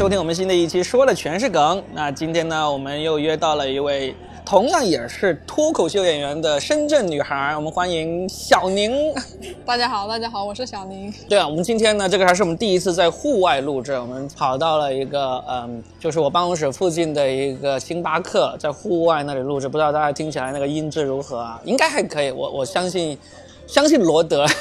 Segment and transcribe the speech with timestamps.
[0.00, 1.84] 收听我们新的一期，说的全是梗。
[1.92, 4.14] 那今天呢，我们又约到了一位
[4.46, 9.12] 同样也是脱口秀演员的深圳女孩，我们欢迎小宁。
[9.66, 11.12] 大家好，大家好，我是小宁。
[11.28, 21.60] 对啊，我们今天呢，这个还是我们第一次在户外录制，我们跑到了一个嗯，就是我办公室附近的一个星巴克，在户外那里录制，不知道大家听起来那个音质如何啊？
[21.66, 23.18] 应该还可以，我我相信，
[23.66, 24.46] 相信罗德。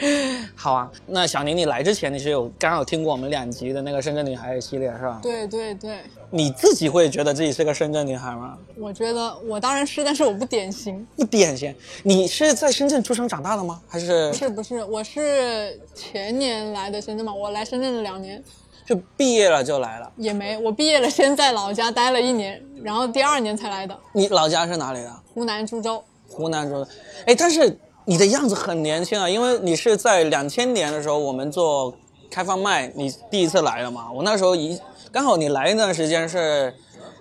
[0.54, 5.20] 好啊，那小宁，你来之前你是有刚好听过我们两集的那个深圳女孩系列是吧？
[5.22, 6.00] 对对对，
[6.30, 8.56] 你自己会觉得自己是个深圳女孩吗？
[8.76, 11.06] 我觉得我当然是，但是我不典型。
[11.16, 11.74] 不典型。
[12.02, 13.80] 你是在深圳出生长大的吗？
[13.88, 18.42] 还是不是不是，我是前年来的深圳嘛，我来深圳了两年，
[18.84, 20.12] 就毕业了就来了？
[20.16, 23.98] 也没，我毕业了先在老家待了一年，然后第二年才来的。
[24.12, 25.12] 你老家是哪里的？
[25.34, 26.02] 湖南株洲。
[26.28, 26.90] 湖南株洲。
[27.26, 27.78] 哎，但是。
[28.08, 31.92] 你的样子很年轻啊，因为你是在两千年的时候我们做
[32.30, 34.08] 开放麦，你第一次来了嘛。
[34.14, 34.80] 我那时候一
[35.10, 36.72] 刚好你来那段时间是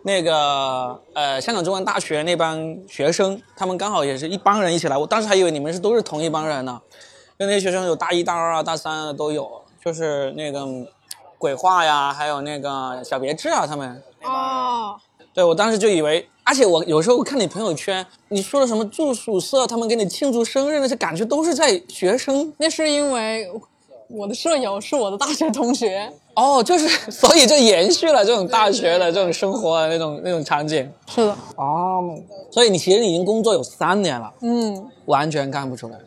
[0.04, 4.96] 那个呃香港中文大学那帮学生，他们刚好也是一帮人一起来。
[4.96, 6.80] 我当时还以为你们是都是同一帮人呢，
[7.38, 10.68] 因为那些学生有大一、大二啊、大三啊都有，就是那个
[11.40, 14.04] 鬼话呀，还有那个小别致啊，他们。
[14.24, 14.96] 哦。
[15.34, 16.30] 对，我当时就以为。
[16.46, 22.54] 而且我有时候看你朋友圈，你说的什么住宿舍，他们给你庆祝生日那些，感觉都是在学生。
[22.60, 23.50] 那是因为
[24.08, 30.88] 我的舍友是我的大学同学哦，就是所以就延续了这种大学的这种生活的那种那种场景。
[31.08, 32.16] 是的，哦，
[32.52, 35.98] 所以你其实已经工作有三年了，嗯，完全看不出来，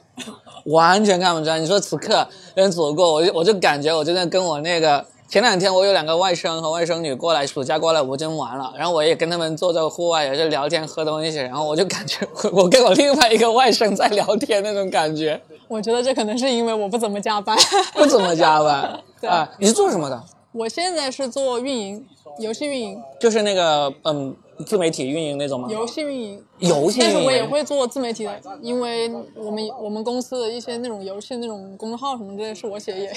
[0.66, 1.58] 完全看不出来。
[1.58, 5.04] 你说此刻人走过，我就我就感觉我就在跟我那个。
[5.28, 15.38] 前两天我有两个外甥和外甥女过来，暑假过来吴京玩了，然后我也跟他们坐在户外，也是聊天喝东西，然后我就感觉我跟我另外一个外甥在聊天那种感觉。
[15.68, 17.54] 我觉得这可能是因为我不怎么加班，
[17.92, 18.98] 不怎么加班
[19.30, 19.46] 啊？
[19.58, 20.24] 你是做什么的？
[20.52, 22.06] 我现在是做运营，
[22.38, 24.34] 游戏运营，就是那个嗯。
[24.66, 25.68] 自媒体运营那种吗？
[25.70, 33.12] 游戏运营，游戏，但是我也会做自媒体的，因为我们我们公司的一些那种游戏那种公众号什么之类是我写也。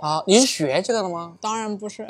[0.00, 1.34] 啊，你是学这个的吗？
[1.40, 2.06] 当然不是，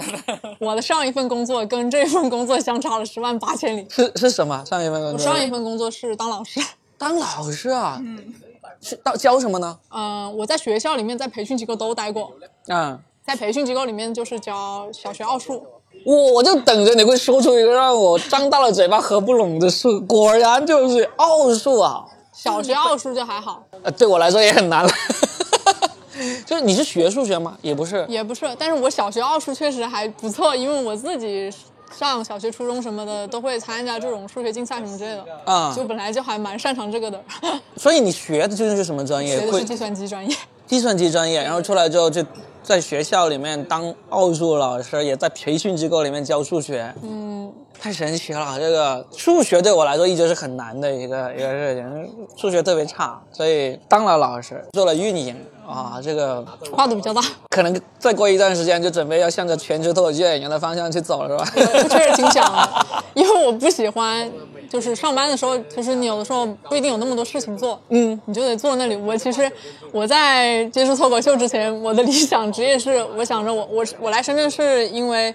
[0.60, 3.86] 我的上一份工作跟这份工作相差了十万八千里。
[3.88, 4.64] 是是什么？
[4.64, 5.12] 上一份工作？
[5.12, 6.60] 我上一份工作是当老师。
[6.98, 7.98] 当老师啊？
[8.04, 8.34] 嗯。
[8.80, 9.78] 是当教什么呢？
[9.90, 12.32] 嗯，我在学校里面，在培训机构都待过。
[12.68, 13.00] 嗯。
[13.22, 15.64] 在培训机构里面就是教小学奥数。
[16.04, 22.04] 我我就等着你会说出一个让我张大了嘴巴合不拢的数，果然就是奥数啊！
[22.32, 24.90] 小学奥数就还好，呃，对我来说也很难了。
[26.44, 27.56] 就是你是学数学吗？
[27.62, 28.54] 也不是，也不是。
[28.58, 31.50] 但是我小学奥数确实还不错，因为我自己
[31.96, 37.20] 上小学、初中什么的都会参加这种数学竞赛什么之类的，啊，就本来就还蛮擅长这个的。
[37.76, 39.38] 所以你学的究竟是什么专业？
[39.38, 40.36] 学的是计算机专业。
[40.66, 42.24] 计算机专业，然后出来之后就。
[42.64, 46.94] 在学校里面当奥数老师，也在培训机构里面教数学。
[47.02, 47.52] 嗯，
[47.84, 48.58] 太神奇了！
[48.58, 55.36] 这个数学对我来说一直是很难的一个一个事情，数学特别差，所以当了老师，做了运营
[55.68, 56.42] 啊，这个
[56.72, 57.20] 跨度比较大。
[57.50, 61.84] 可能再过一段时间就准备要向着全职脱口秀演员的方向去走了，是吧？
[61.90, 64.32] 确实挺想的，因为我不喜欢。
[64.70, 68.96] 就是上班的时候，其实你有的时候不一定有那么多事情做，嗯，你就得坐那里。
[68.96, 69.48] 我其实
[69.92, 75.32] 我在接触脱口秀之前，我的理想职业是，我想着我我我来深圳是因为。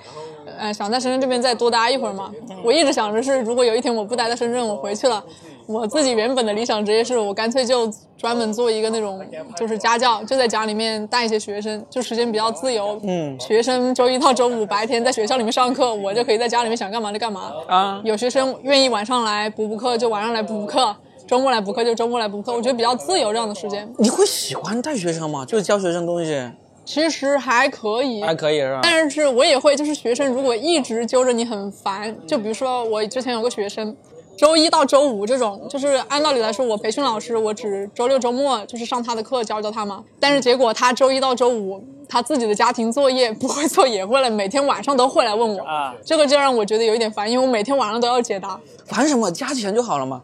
[0.57, 2.31] 呃，想在深圳这边再多待一会儿嘛。
[2.63, 5.23] 我一直想着是，如果有一天我不待在深圳，我回去了，
[5.67, 9.21] 我自己原本的理想职业是我干脆就专门做一个那种
[9.55, 12.99] 就是家教，就在家里面带一些学生，就时间比较自由。
[13.03, 17.51] 嗯，学生周一到周五白天在学校里面上课，我就可以在家里面想干嘛就干嘛。
[17.67, 20.93] 啊，有学生愿意晚上来补补课，就晚上来补补课；
[21.27, 22.51] 周末来补课就周末来补课。
[22.51, 23.87] 我觉得比较自由这样的时间。
[23.97, 25.45] 你会喜欢带学生吗？
[25.45, 26.49] 就是教学生东西。
[26.89, 28.79] 其实还可以，还可以是吧？
[28.81, 33.95] 但是我也会，就是学生如果一直揪着你很烦，就比如说我之前有个学生，
[34.35, 40.03] 周一到周五这种，就是按道理来说，我培训老师，我只周六周末就是上他的课教教他嘛。
[40.19, 48.59] 但是结果他周一到周五，他自己的家庭作业不会做也会了，每天晚上都会来问我啊，这个就让我觉得有一点烦，因为我每天晚上都要解答。
[48.87, 49.29] 烦什么？
[49.29, 50.23] 加钱就好了嘛。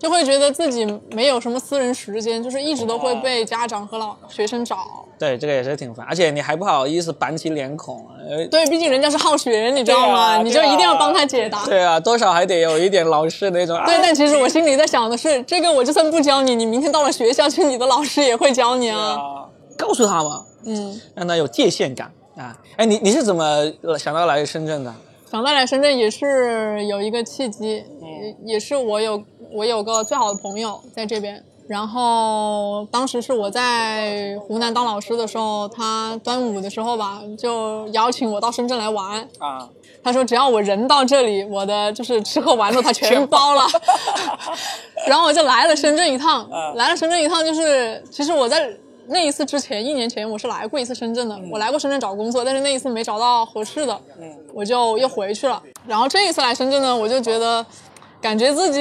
[0.00, 4.78] 就会觉得自己没有什么私人时间，就是一直都会被家长和老学生找。
[5.18, 8.06] 对，这个也是挺烦，而且你还不好意思板起脸孔。
[8.50, 10.38] 对，毕竟人家是好学，你知道吗？
[10.38, 11.66] 你就一定要帮他解答。
[11.66, 13.78] 对啊，多少还得有一点老师那种。
[13.84, 19.18] 对，但其实我心里在想的是，这个我就算不教你，你明天到了学校去，你的老师也会教你啊。
[19.76, 22.58] 告诉他嘛，嗯，让他有界限感啊。
[22.76, 24.94] 哎，你你是怎么想到来深圳的？
[25.30, 29.22] 想到来深圳也是有一个契机，也也是我有。
[29.52, 39.20] 我有个最好的朋友在这边，然后当时是我在湖南当老师的时候，他端午的时候吧，就邀请我到深圳来玩。
[39.38, 39.68] 啊，
[40.02, 43.66] 他说只要我人到这里，我的就是吃喝玩乐他全包了。
[45.08, 48.70] 然后我就来了深圳一趟，来了深圳一趟就是，其实我在
[49.08, 54.00] 那一次之前，一年前我是来过一次深圳的，我来过深圳找工作，但是那一次没找到合适的，
[54.54, 55.60] 我就又回去了。
[55.86, 57.64] 然后这一次来深圳呢，我就觉得。
[58.20, 58.80] 感觉自己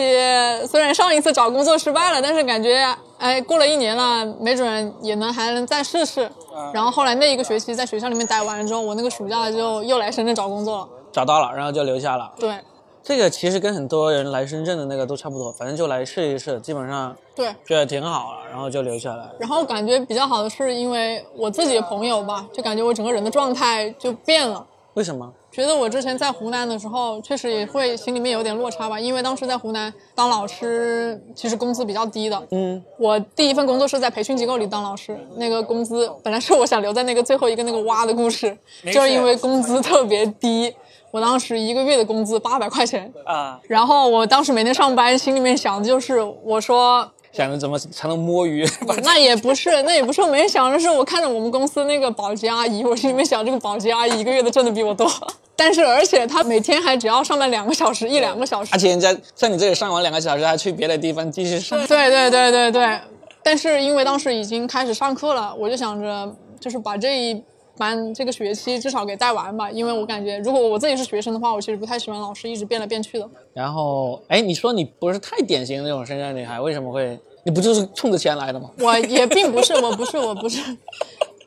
[0.67, 2.85] 虽然上一次找工作失败了，但是感觉
[3.17, 6.29] 哎，过了一年了，没准也能还能再试试。
[6.73, 10.89] 然后后来那一个学期在学校里面待完了之后，我那个暑假就又来深圳找工作了。
[11.11, 12.31] 找到了，然后就留下了。
[12.39, 12.53] 对
[13.01, 19.25] 这个其实跟很多人来深圳的那个都差不多，反正就来试一试，基本上对，觉得挺好了，然后就留下来。
[19.39, 24.63] 然后感觉比较好的是，因为我自己的朋友吧，就感觉我整个人的状态就变了。
[24.99, 25.33] 为什么？
[25.49, 32.47] 觉得我之前在湖南的时候，确实也会心里面有点落差吧，因为当时在湖南当老师，其实工资比较低的。
[32.51, 38.57] 嗯，我第一份工作是在培训机构里当老师，那个工资本来是我想留在那个最后一个那个蛙的故事。
[38.91, 40.75] 就是因为工资特别低，
[41.11, 48.65] 我当时一个月的工资八百块钱，啊，然后我当时每天上班，心里面想的就是我说想着怎么才能摸鱼，
[49.03, 55.09] 那也不是，那也不是我没想的是，我看着我们公司那个保洁阿姨，我心里面想，这个保洁阿姨一个月的挣的比我多，
[55.55, 58.79] 但是而且她每天还只要上班两个小时，一两个小时而。
[58.79, 61.77] 且人家在你这里上完两个小时，还去别的地方继续上。
[61.85, 62.99] 对对对对对，
[63.43, 67.43] 但是因为当时已经开始上课了，我就想着就是把这一
[67.79, 73.27] 班这个学期至少给带完吧，因为我感觉如果我自己是学生的话，我其实不太喜欢老师一直变来变去的。
[73.53, 77.17] 然后，哎，你说你不是太典型的那种深圳女孩，为什么会？
[77.45, 78.69] 你不就是冲着钱来的吗？
[78.79, 80.61] 我也并不是，我不是，我不是，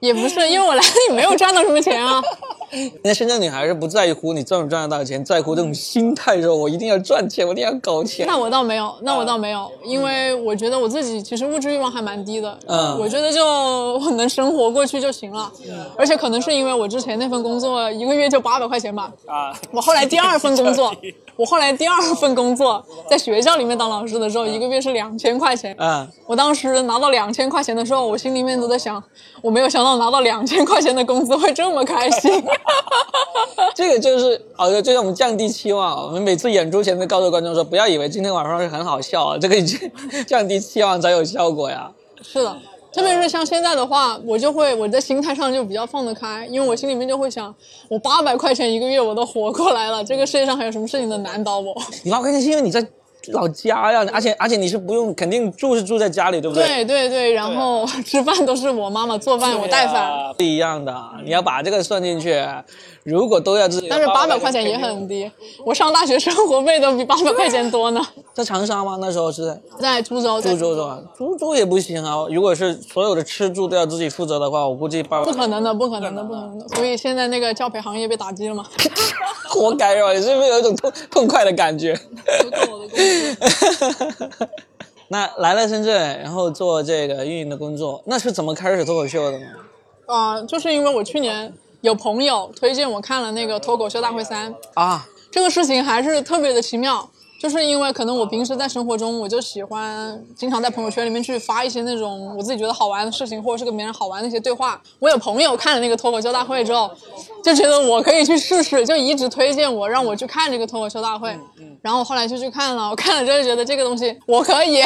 [0.03, 2.21] 也不是，因为我来这里没有赚到什么钱啊。
[3.05, 8.27] 那深圳女孩是不在乎你赚不赚得到钱，在乎这种心态，说我一定要赚钱，我一定要搞钱。
[8.27, 12.59] 那我倒没有，那我倒没有，因为我觉得我自己其实物质欲望还蛮低的。
[12.67, 15.53] 嗯我觉得就我能生活过去就行了。
[15.97, 19.13] 而且可能是因为我之前那份工作一个月就八百块钱吧。
[19.27, 20.93] 啊，我后来第二份工作，
[21.37, 25.77] 我后来第二份工作在学校里面当老师的时候，一个月是两千块钱。
[25.79, 29.03] 嗯，我当时拿到两千块钱的时候，我心里面都在想，
[29.43, 32.45] 我没有想到拿到两千块钱的工资会这么开心。
[33.75, 36.07] 这个就是哦，就像我们降低期望。
[36.07, 39.91] 我们每次演出前都告诉观众说，不要以为今天晚上是很好笑啊，这个已经
[40.27, 41.91] 降低期望才有效果呀。
[42.23, 42.57] 是的，
[42.93, 47.55] 特别是像现在的话，我就会我在心态上就比较放得开，因为我心里面就会想，
[47.89, 51.75] 我八百块钱一个月我都活过来了，这个世界上还有什么事情能难倒我？
[52.05, 52.87] 你八百块钱是因为你在
[53.29, 56.65] 老家呀，而且而且你是不用，肯定住是住在家里，对不对？
[56.67, 60.03] 对对对，然后 吃饭都是我妈妈做饭，我带饭。
[60.03, 62.43] 啊不一样的，你要把这个算进去。
[63.05, 65.31] 如果都要自己，但是八百块钱也很低，
[65.65, 68.01] 我上大学生活费都比八百块钱多呢。
[68.33, 68.99] 在长沙吗？
[69.01, 71.03] 那时候是在在株洲，株洲是吧？
[71.17, 72.27] 株洲也不行啊！
[72.31, 76.69] 如果是所有的吃住都要自己负责的话，我估计八百不可能的，不可能的，不可能的。
[76.77, 78.65] 所以现在那个教培行业被打击了嘛？
[79.51, 80.13] 活该是吧？
[80.13, 81.99] 你是不是有一种痛痛快的感觉？
[85.09, 89.47] 那来了深圳，然后做这个运营的工作，那是怎么开始脱口秀的呢？
[90.07, 104.81] 啊、就是因为我去年有朋友推荐我看了那个《脱口秀大会三》，啊，这个事情还是特别的奇妙，就是因为可能我平时在生活中，我就喜欢经常在朋友圈里面去发一些那种我自己觉得好玩的事情，或者是跟别人好玩的一些对话。
[105.01, 106.89] 我有朋友看了那个脱口秀大会之后，
[107.43, 111.37] 就觉得我可以去试试，就一直推荐我让我去看这个脱口秀大会。
[111.83, 114.81] 然后我后来就去看了，我看了之后觉得这个东西我可以。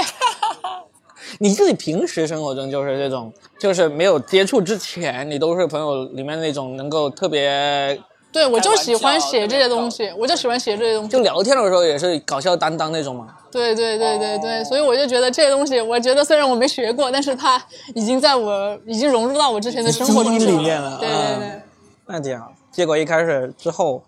[1.39, 7.99] 你自己平时生活中就是这种，就是没有接触之前，你都是朋友里面那种能够特别，
[8.33, 11.21] 对，我就喜欢写这些东西，我就喜欢写这些东西就。
[11.21, 13.29] 聊天的时候也是搞笑担当那种嘛。
[13.51, 17.63] 对对对对对，所以我就觉得这些东西，我觉得虽然我没学过，但是它
[17.95, 21.63] 已经在我已经融入到我之前的生活里面了对对嗯对，
[22.07, 22.53] 那挺好。
[22.71, 24.03] 结果一开始之后，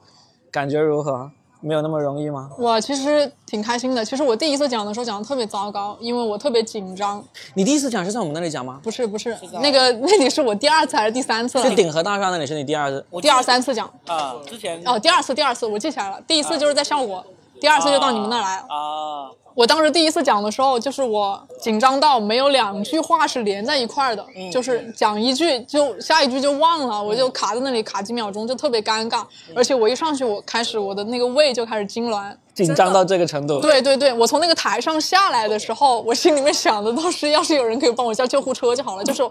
[0.51, 1.31] 感觉如何？
[1.61, 2.51] 没有那么容易吗？
[2.59, 4.05] 我其实挺开心的。
[4.05, 7.23] 其实我第一次讲的时候讲的特别糟糕，因为我特别紧张。
[7.55, 8.81] 你第一次讲是在我们那里讲吗？
[8.83, 11.75] 不是不是，那个 那里是我第二次还是第三次了是？
[11.75, 13.05] 鼎和大厦那里是你第二次。
[13.21, 17.25] 第二三次讲啊，之前哦，第二次第二次我记起来了，第一次就是在效果，
[17.61, 18.63] 第二次就到你们那儿来了。
[18.63, 29.25] 啊，我当时第一次讲的时候，就是我紧张到没有两句话是连在一块儿的，就是讲一句就下一句就忘了，我就卡在那里卡几秒钟，就特别尴尬。
[29.55, 32.35] 而且我一上去，我开始我的那个胃就开始痉挛。
[32.55, 33.61] 紧张到这个程度。
[33.61, 39.05] 对对对，我从那个台上下来的时候，我心里面想的都是，要是有人可以帮我叫救护车就好了。
[39.05, 39.23] 就是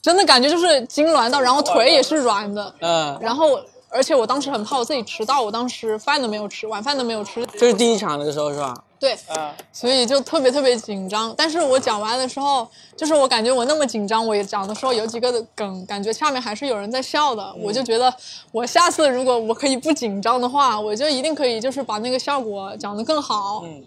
[0.00, 3.58] 真的感觉就是痉挛到，然后腿也是软的，嗯，然后
[3.94, 7.46] 而且我当时很怕我自己迟到，我当时饭都没有吃，晚饭都没有吃。
[7.56, 8.74] 这是第一场的时候是吧？
[8.98, 11.32] 对，嗯，所以就特别特别紧张。
[11.36, 17.54] 但是我讲完的时候，就是我感觉我那么紧张，我也讲的时候有几个梗，感觉下面还是有人在笑的。
[17.60, 18.12] 我就觉得
[18.50, 23.62] 我下次如果我可以不紧张的话，我就一定可以就是把那个效果讲得更好。
[23.64, 23.84] 嗯，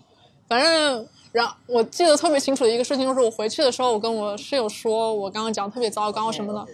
[0.48, 1.08] 反正。
[1.34, 6.66] 然我记得特别清楚的一个事情，就是我回去的时候，我跟我室友说，我刚刚讲特别糟糕什么的。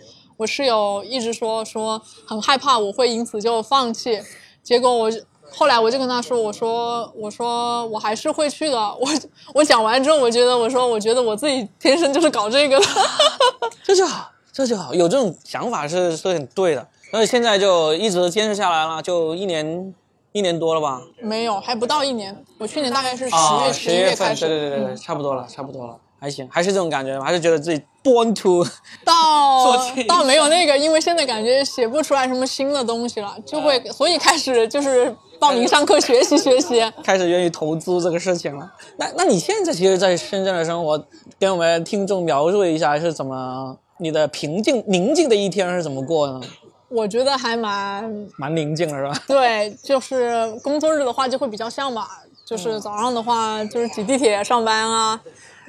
[0.44, 4.22] 我室友一直说说很害怕我会因此就放弃，
[4.62, 5.10] 结果我
[5.50, 8.78] 后来我就跟他说，我说我说我还是会去的。
[8.78, 9.08] 我
[9.54, 12.86] 我讲完之后，我觉得我说我觉得我自己天生就是搞这个的，
[13.86, 16.86] 这就好，这就好，有这种想法是是很对的。
[17.10, 19.96] 所以现在就一直坚持下来了，就一年
[20.34, 21.02] 一年多了吧？
[21.22, 22.44] 没有，还不到一年。
[22.58, 27.26] 我去年大概是十啊，月、十月份，十一月开始，对对对对，差不多了，差不多了，还行，还是这种感觉吗？
[27.26, 28.66] 还是觉得自己 born to
[29.04, 29.76] 到
[30.08, 36.80] 到 没有那个，因为现在感觉写不出来什么新的东西了，就会所以开始就是报名上课学习学习。
[37.04, 38.72] 开始愿意投资这个事情了。
[38.96, 41.06] 那那你现在其实，在深圳的生活，
[41.38, 46.40] 跟我们听众描述一下是怎么，你的平静宁静的一天是怎么过呢？
[46.88, 49.22] 我觉得还蛮蛮宁静的是吧？
[49.28, 52.08] 对，就是工作日的话就会比较像吧，
[52.46, 55.20] 就是早上的话就是挤地铁上班啊，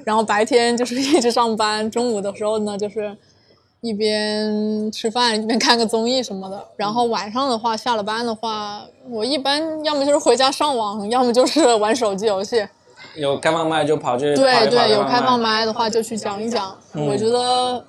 [0.04, 3.16] 然后白天就是 一直上班，中午的时候呢就是
[3.80, 12.66] 一边吃饭一边看个综艺什么的，然后晚上的话下了班的话，我一般要么就是回家上网，要么就是 玩手机游戏。
[13.16, 15.60] 有开放麦就跑去跑对对，有开放麦。
[15.60, 16.76] 麦的话就去讲一讲。
[16.94, 17.84] 我觉得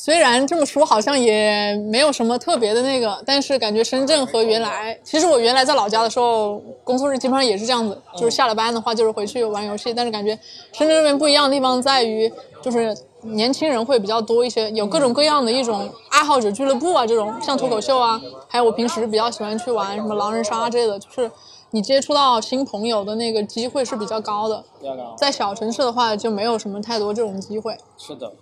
[0.00, 9.92] 虽然这么说好像也没有什么特别的那个，但是感觉深圳和原来，其实我原来在老家的时候，工作日基本上也是这样子，就是下了班的话就是回去玩游戏。
[9.92, 10.38] 但是感觉
[10.70, 21.28] 深圳这边不一样的地方在于，就是年轻人会比较多一些，有各种各样的一种爱好者俱乐部啊，这种像脱口秀啊，还有我平时比较喜欢去玩什么狼人杀之类的，就是
[21.72, 24.62] 你接触到新朋友的那个机会是比较高的。
[24.78, 27.76] 比较高在小城市的话，就没有什么太多这种机会。
[27.96, 28.32] 是的。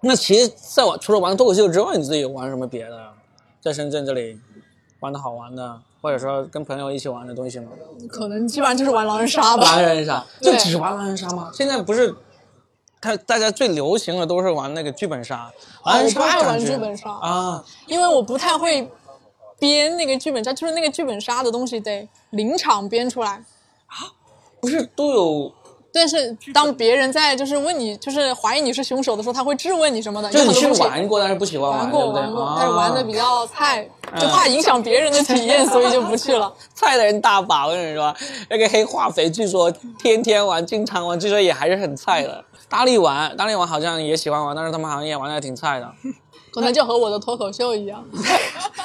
[0.00, 3.12] 那其实，在玩除了玩脱口秀之外，你自己有玩什么别的？
[3.60, 4.38] 在深圳这里
[5.00, 7.70] 玩的好玩的，或者说跟朋友一起玩的东西吗？
[8.08, 9.64] 可能基本上就是玩狼人杀吧。
[9.64, 11.50] 狼人杀，就对只玩狼人杀吗？
[11.52, 12.14] 现在不是，
[13.00, 15.50] 他大家最流行的都是玩那个剧本杀
[15.82, 18.88] 我不爱玩剧本杀啊，因为我不太会
[19.58, 23.44] 编那个剧本杀，就是那个剧本杀的东西得临场编出来
[23.86, 24.12] 啊。
[24.60, 25.52] 不是都有，
[25.96, 30.30] 但是当别人在就是问你，就是怀疑你是凶手的时候，他会质问你什么的。
[30.30, 31.90] 就是你是有很多东西玩过，但是不喜欢玩？
[31.90, 33.88] 过玩过，啊但是玩的比较菜，
[34.20, 36.52] 就怕影响别人的体验，所以就不去了。
[36.74, 38.14] 菜的人大把，我跟你说，
[38.50, 42.44] 那个黑化肥据说天天玩，经常玩，据说也还是很菜的。
[42.68, 45.90] 大力丸，大力丸好像也喜欢玩，但是他们好像也玩的挺菜的。
[46.52, 48.02] 可能就和我的脱口秀一样，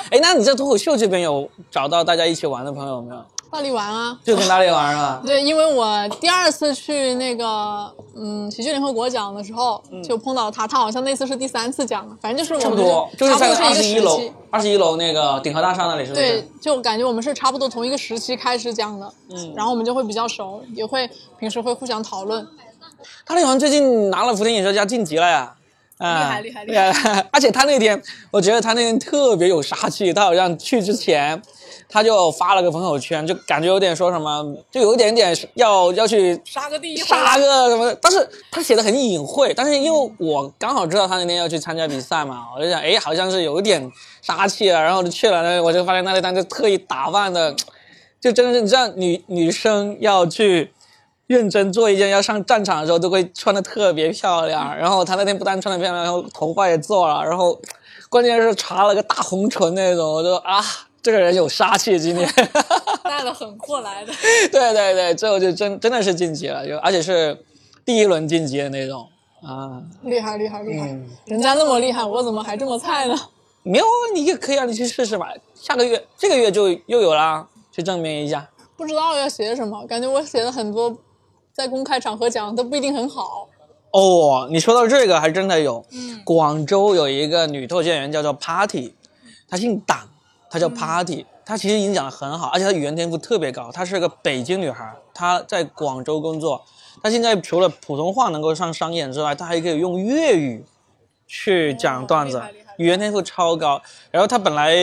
[0.09, 3.21] 哎，那你在脱口秀这边有找到大家一起玩的朋友没有？
[3.51, 4.17] 大力丸啊。
[4.23, 5.21] 就跟大力丸是吧？
[5.25, 16.21] 对，因为我第二次去那个嗯喜剧联合国奖的时候，就碰到他，他好像那次是第三次讲了，反正就是我们差不多，就是在二十一楼期。，二十一楼那个鼎和大厦那里，是不是？
[16.21, 22.47] 对，就感觉我们是差不多同一个时期开始讲的，嗯，然后我们就会比较熟，也会平时会互相讨论。
[23.25, 25.55] 大力丸最近拿了福田演说家晋级了呀。
[25.97, 27.25] 啊，厉害厉害厉害！
[27.31, 30.11] 而且他那天，我觉得他那天特别有杀气。
[30.11, 31.39] 他好像去之前，
[31.91, 39.53] 他就发了个朋友圈，就感觉有点说什么，就有一点点要要去杀个第一杀个什么的，但是他写的很隐晦。
[39.53, 45.43] 但是因为我刚好知道他那天要去参加比赛嘛，我就想，哎，好像是有一点杀气啊，然后就去了。
[45.43, 47.53] 那，我就发现那天他就特意打扮的，
[48.21, 50.71] 就真的是你知道，女女生要去
[51.27, 54.77] 认真做一件要上战场的时候，都会穿的特别漂亮。
[54.77, 57.59] 然后他那天不但穿的漂亮，然后头发也做了，然后
[58.09, 60.61] 关键是擦了个大红唇那种，我就啊，
[61.01, 62.27] 这个人有杀气，今天。
[63.03, 64.13] 带了很过来的。
[64.51, 67.43] 对对对，最后就真真的是晋级了，就而且是
[67.83, 69.07] 第一轮晋级的那种
[69.41, 69.81] 啊。
[70.03, 70.87] 厉害厉害厉害！
[70.87, 73.15] 嗯人家那么厉害，我怎么还这么菜呢？
[73.63, 75.27] 没有，你也可以让，你去试试嘛。
[75.53, 78.49] 下个月这个月就又有啦，去证明一下。
[78.75, 80.97] 不知道要写什么，感觉我写的很多，
[81.53, 83.47] 在公开场合讲都不一定很好。
[83.91, 85.85] 哦，你说到这个还真的有，
[86.23, 88.95] 广州有一个女脱口秀演员叫做 Party，
[89.47, 90.09] 她姓党，
[90.51, 93.71] 她叫 Party，、她其实已经讲得很好，而且她语言天赋特别高。
[93.71, 96.61] 她是个北京女孩，她在广州工作，
[97.01, 100.65] 她现在除了普通话能够上商演之外，她还可以用粤语
[101.25, 102.43] 去讲段子，
[102.77, 103.81] 语言天赋超高。
[104.11, 104.75] 然后她本来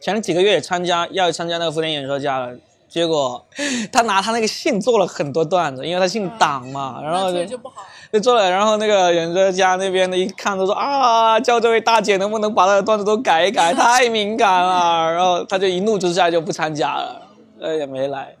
[0.00, 2.52] 前几个月也参加要参加那个福田演说家了。
[2.88, 3.46] 结果，
[3.92, 7.86] 她拿她那个姓做了很多段子，因为她姓党嘛，然后就不好。
[8.12, 15.10] 就 做了，然后那个远哥家那边的一看都说啊，叫这位大姐能不能把她的段子都改一改，太敏感了。
[15.12, 17.22] 然后他就一怒之下就不参加了，
[17.58, 18.34] 呃也没来。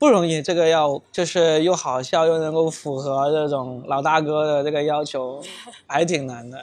[0.00, 5.40] 不容易，这个要就是又好笑又能够符合这种老大哥的这个要求，
[5.86, 6.56] 还挺难的。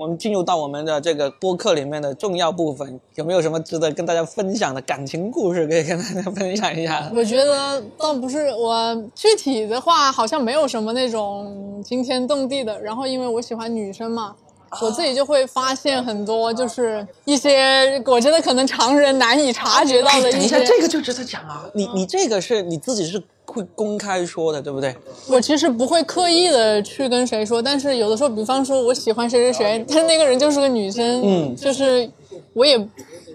[0.00, 7.06] 我们进入到我们的这个播客里面的重要部分，有没有什么值得跟大家分享的感情故事可以跟大家分享一下？
[7.14, 12.80] 我觉得倒不是我具体的话，好像没有什么那种惊天动地的。
[12.80, 14.34] 然后因为我喜欢女生嘛，
[14.80, 20.66] 我自己就会发现很多，就是一些我觉得可能常人难以察觉到的哎等一下，一些。
[20.66, 21.66] 这个就值得讲啊！
[21.74, 24.94] 你你这个是你自己是会公开说的，对不对？
[25.28, 32.08] 我其实不会刻意的去跟谁说，但是有的时候，比方说我喜欢谁谁谁，但是那个人就是个女生，嗯就是
[32.52, 32.78] 我也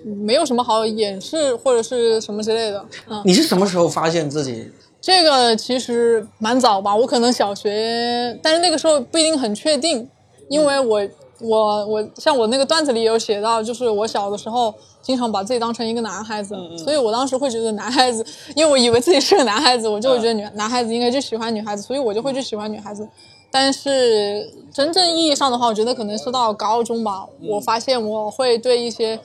[0.03, 3.21] 没有什么好掩饰或者是什么之类的，嗯。
[3.25, 4.69] 你是什么时候发现自己？
[5.01, 10.09] 这个其实蛮早吧，我可能小学，但是那个时候不一定很确定，
[10.49, 11.01] 因为我
[11.39, 18.25] 我我像我那个段子里有写到，就是我小的时候经常把自己当成一个男孩子，所以我当时会觉得男孩子，
[18.55, 23.07] 因为我以为自己是个男孩子，我就会觉得女男孩子应该就喜欢女孩子，所以我就会去喜欢女孩子。
[23.51, 29.17] 但是真正意义上的话，我觉得可能是到高中吧，我发现我会对一些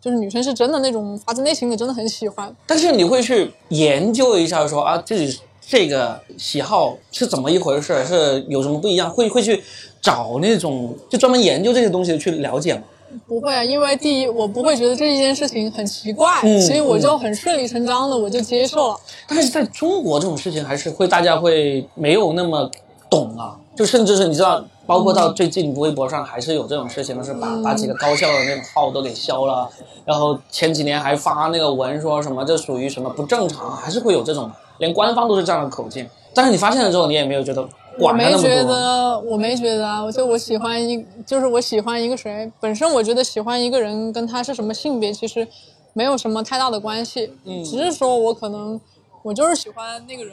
[0.00, 9.10] 就是女生是真的那种发自内心的真的很喜欢，但是你会去研究一下说啊，自己这个喜好是怎么一回事，是有什么不一样？
[9.10, 9.62] 会会去
[10.00, 12.82] 找那种就专门研究这些东西去了解吗？
[13.26, 18.96] 不会啊，因为第一，我不会觉得这一件事情很奇怪，嗯所以我就很顺理成章的我就接受了。
[19.26, 22.70] 但是在中国这种事情还是会大家会没有那么
[23.10, 29.68] 懂啊，就甚至是你知道，包括到最近微博上还是有这种事情，是把把几个高校的那种号都给消了，
[30.06, 36.08] 然后前几年还发那个文说什么这属于什么不正常，还是会有这种，连官方都是这样的口径。
[36.34, 37.62] 但是你发现了之后，你也没有觉得
[37.98, 38.64] 我没管他那么觉。
[38.64, 45.46] 得，我没觉得啊，我就我喜欢一，就是我喜欢一个谁，本身我觉得喜欢一个人跟他是什么性别其实
[45.94, 48.80] 没有什么太大的关系，嗯，只是说我可能
[49.22, 50.32] 我就是喜欢那个人，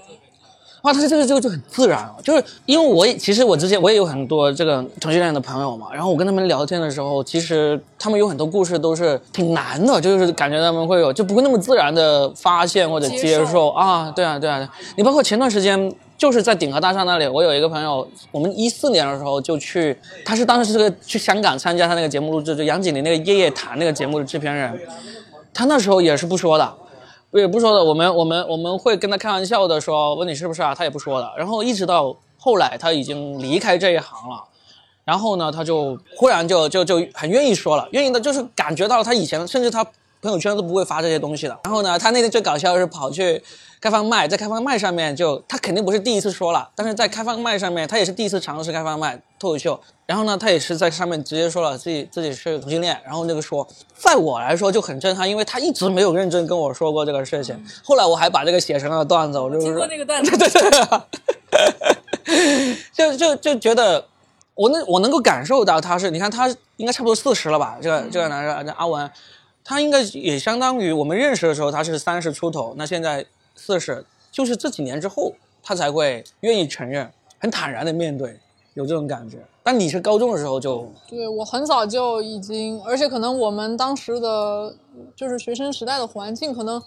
[0.86, 24.80] 哇，他这个这个就很自然哦，就是因为我也其实我之前我也有很多这个程序员的朋友嘛，然后我跟他们聊天的时候，其实他们有很多故事都是挺难的，就是感觉他们会有就不会那么自然的发现或者接受啊，对啊对啊，你包括前段时间就是在鼎和大厦那里，我有一个朋友，我们一四年的时候就去，他是当时是个去香港参加他那个节目录制，就杨锦麟那个夜夜谈那个节目的制片人，
[25.52, 26.74] 他那时候也是不说的。
[27.40, 31.32] 也不说的，我们我们我们会跟他开玩笑的说，问你是不是啊，他也不说的。
[31.38, 34.44] 然后一直到后来他已经离开这一行了，
[35.04, 39.84] 然后呢，他就忽然就就就很愿意说了，愿意的就是感觉到他以前甚至他
[40.22, 41.60] 朋友圈都不会发这些东西的。
[41.64, 43.42] 然后呢，他那天最搞笑的是跑去
[43.82, 49.80] 开放麦，在开放麦上面就他肯定不是第一次说了，但是在开放麦上面他也是第一次尝试开放麦脱口秀。
[50.08, 57.60] 然后呢，他也是在上面直接说了自己自己是同性恋，然后那个说，在我来说就很震撼，因为他一直没有认真跟我说过这个事情。
[57.84, 60.70] 后来我还把这个写成了段子，我就是说那个段子，对对
[62.24, 64.06] 对，就就就觉得
[64.54, 67.80] 我能我能够感受到他是，你看他应该差不多四十了吧？
[67.82, 69.10] 这个这个男生阿文，
[69.64, 73.26] 他应该也相当于我们认识的时候他是三十出头，那现在
[73.56, 78.40] 四是，就是这几年之后他才会愿意承认，很坦然的面对，
[78.74, 79.38] 有这种感觉。
[79.64, 84.76] 但你是高中的时候就对我很早就已经，而且可能我们当时的
[85.16, 86.80] 就是学生时代的环境可能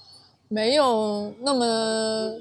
[0.46, 1.64] 没有那么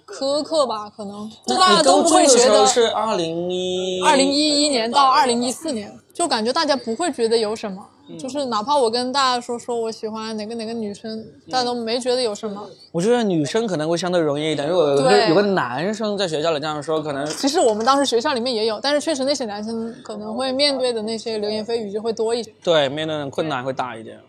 [0.06, 2.66] 苛刻吧，可能就大家都不会觉得。
[2.68, 12.66] 是二零一二零一一年到二零一四年，就感觉大家不会觉得有什么，嗯就是哪怕我跟大家说说我喜欢哪个哪个女生，大家都没觉得有什么。
[12.92, 22.54] 我觉得女生可能会相对容易一点，如果有个有个男生在学校里这样说，可能其实我们当时学校里面也有，但是确实那些男生可能会面对的那些流言蜚语就会多一些。
[22.64, 24.20] 对面对的困难会大一点。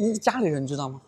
[0.00, 1.00] 你家里人知道吗？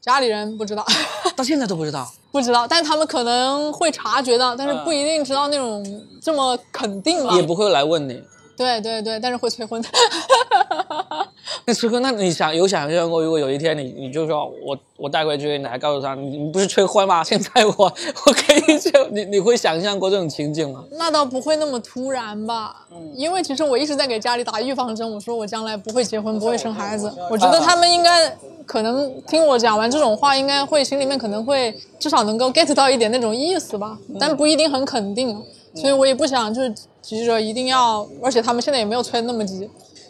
[0.00, 0.84] 家里人不知道，
[1.36, 2.08] 到现在都不知道。
[2.30, 5.84] 不知道，但他们可能会察觉到，但是不一定知道那种
[6.20, 7.42] 这么肯定吧也。
[7.42, 8.22] 不会来问你。
[8.56, 9.82] 对对对，但是会催婚。
[11.66, 17.22] 那师哥，那你想有想象过，如果有一天你你就说我我带回去，你还告诉他你你不是催婚吗？
[17.24, 20.84] 现在我我可以就你你会想象过这种情景吗？
[20.92, 27.12] 那倒不会那么突然吧，因为其实我一直在给家里打预防针，我说我将来不会结婚，不会生孩子。
[27.30, 35.42] 我觉得他们应该可能听我讲完这种话，应该会心里面可能会至少能够 get 到一点那种意思吧，但不一定很肯定，
[35.74, 39.68] 所以我也不想就是急着一定要，而且他们现在也没有催那么急。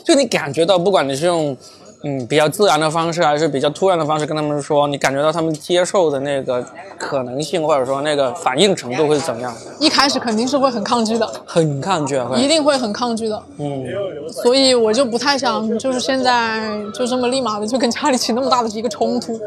[0.08, 1.54] 就你感觉到，不管你是用
[2.02, 4.88] 嗯比较自然的方式，还是比较突然的方式跟他们说？
[4.88, 6.64] 你感觉到他们接受的那个
[6.96, 9.54] 可能性，或者说那个反应程度会是怎么样？
[9.78, 13.42] 一开始肯定是会很抗拒的，很抗拒一定会很抗拒的。
[13.58, 13.84] 嗯
[14.30, 19.38] 所以我就不太想，就是现在就这么立马的就跟家里起那么大的一个冲突。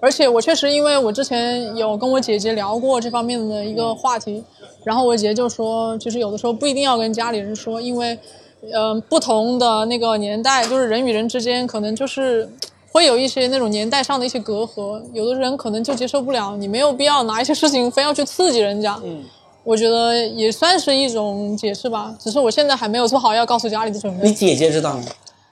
[0.00, 4.42] 而且我确实，因为我之前有跟我姐姐聊过这方面的一个话题，
[4.82, 8.18] 然后我姐姐就说，其实有的时候不一定要跟家里人说，因为，
[8.62, 12.48] 嗯、不同的那个年代，就是人与人之间可能就是。
[12.92, 18.98] 会有一些那种年代上的一些隔阂，有的人可能就接受不了，你没有必要拿一些事情非要去刺激人家。
[19.04, 19.22] 嗯，
[19.64, 24.26] 我觉得也算是一种解释吧，只是我现在还没有做好要告诉家里的准备。
[24.26, 25.04] 你姐姐知道吗？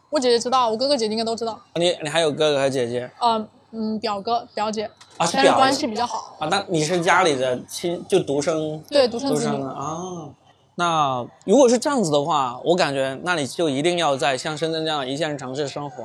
[0.08, 1.60] 我姐姐知道，我哥哥姐姐应该都知道。
[1.74, 4.88] 你你还有哥哥和姐姐嗯嗯，表哥表姐，
[5.18, 5.26] 啊？
[5.26, 6.34] 是表但是关系比较好。
[6.38, 6.48] 啊？
[6.50, 9.62] 那你是家里的亲，就独生对，独生子女。
[9.62, 10.30] 啊？
[10.76, 16.04] 那如果是这样子的话，我感觉那你就一定要在像深圳这样的一线城市生活，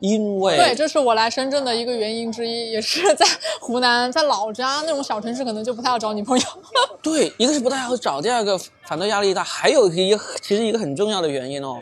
[0.00, 3.26] 因为对，这是我来深圳的一个原因之一，也是在
[3.60, 6.44] 湖南，在老家那种小城市，可能就不太好找女朋友。
[7.02, 11.80] 对，一个是不太好找，第二个反对压力大，还有一个其实一个很重要的原因哦，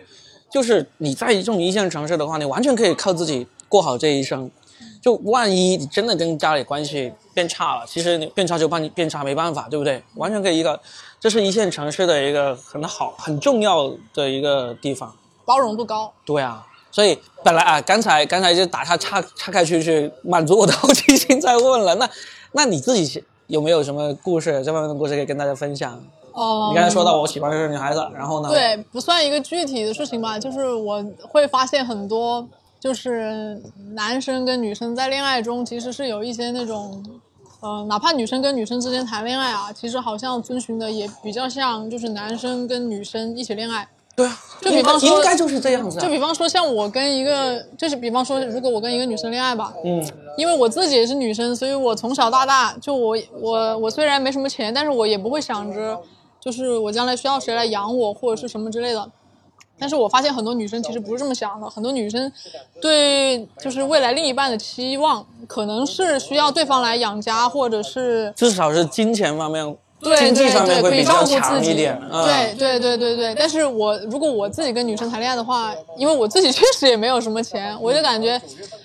[0.50, 4.50] 就是你在这种一线城市的话，你完全可以靠自己过好这一生。
[5.04, 10.02] 就万一你真的跟家里关系变差了，其实你变差就办变差，没办法，对不对？
[10.14, 10.80] 完全可以一个，
[11.20, 15.14] 这是一线城市的一个很好、很重要的一个地方。
[15.44, 16.10] 包容度高。
[16.24, 21.94] 对啊，所以本来啊，刚才刚才就打岔岔岔开去去满足我的好奇心，再问了。
[21.96, 22.08] 那
[22.52, 26.02] 那你自己有没有什么故事这方面的故事可以跟大家分享？
[26.32, 32.48] 哦、你刚才说到我喜欢的是女孩子，然后呢？，对，不算一个具体的事情吧，就是我会发现很多，
[32.84, 33.58] 就是
[33.94, 37.02] 男生跟女生在恋爱中其实是有一些那种，
[37.60, 43.88] 呃，哪怕女生跟女生之间谈恋爱啊，其实好像遵循的也比较像，就是男生跟女生一起恋爱。
[44.14, 46.02] 对啊，就比方说应该就是这样子、啊。
[46.02, 55.98] 就比方说，像我跟一个，就是比方说，如果我跟一个女生恋爱吧，嗯，因为我自己也是女生，所以我从小到大，就我我我虽然没什么钱，但是我也不会想着，
[56.38, 59.10] 就是我将来需要谁来养我或者是什么之类的。
[59.78, 62.30] 但是我发现很多女生其实不是这么想的，很多女生
[62.80, 71.72] 对就是未来另一半的期望，可能是需要对方来养家，或者是至少是金钱方面、对经济对对，方面会比可以照顾较强自己。
[71.72, 72.00] 一点。
[72.10, 78.40] 嗯、对对对对对，但是我如果我自己跟女生谈恋爱的话，因为我自己 确实也没有什么钱，我就感觉，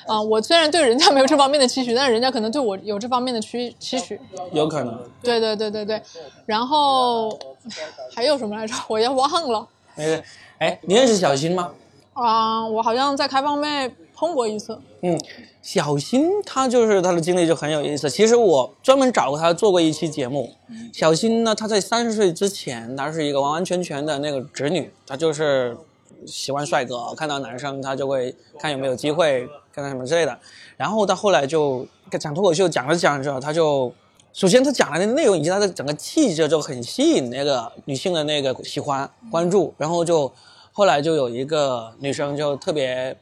[0.07, 4.19] 啊、我虽然对人家没有这方面的期许，但是人家可能对我有这方面的期期许。
[4.53, 4.97] 有可能。
[5.21, 6.01] 对对对对对，
[6.45, 7.37] 然后
[8.15, 8.73] 还有什么来着？
[8.87, 9.67] 我也忘了。
[9.95, 10.23] 那个，
[10.59, 11.71] 哎，你认识小新吗？
[12.11, 14.77] 啊、我好像在开放妹碰过一次。
[15.01, 15.17] 嗯，
[15.61, 18.09] 小新他就是他的经历就很有意思。
[18.09, 20.53] 其实我专门找过他做过一期节目。
[20.91, 25.77] 小新呢，他在三十岁之前，他是一个完完全全的那个直女，他就是
[26.25, 30.37] 喜欢帅哥，看到男生他就会看有没有机会看他什么之类的。
[30.75, 31.87] 然后到后来就
[32.19, 33.93] 讲脱口秀，讲着讲着他就。
[34.31, 40.31] 首先，他讲的那个内容以及他的整个气质就很吸引那个女性的那个喜欢关注，然后就
[40.79, 43.13] 后来就有一个女生就特别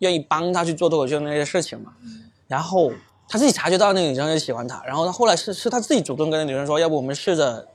[0.00, 1.90] 愿意帮他去做脱口秀那些事情嘛，
[2.46, 2.92] 然后
[3.26, 7.66] 他自己察觉到那个女生就喜欢他，然后他后来是是他自己主动跟那女生说，要不我们试着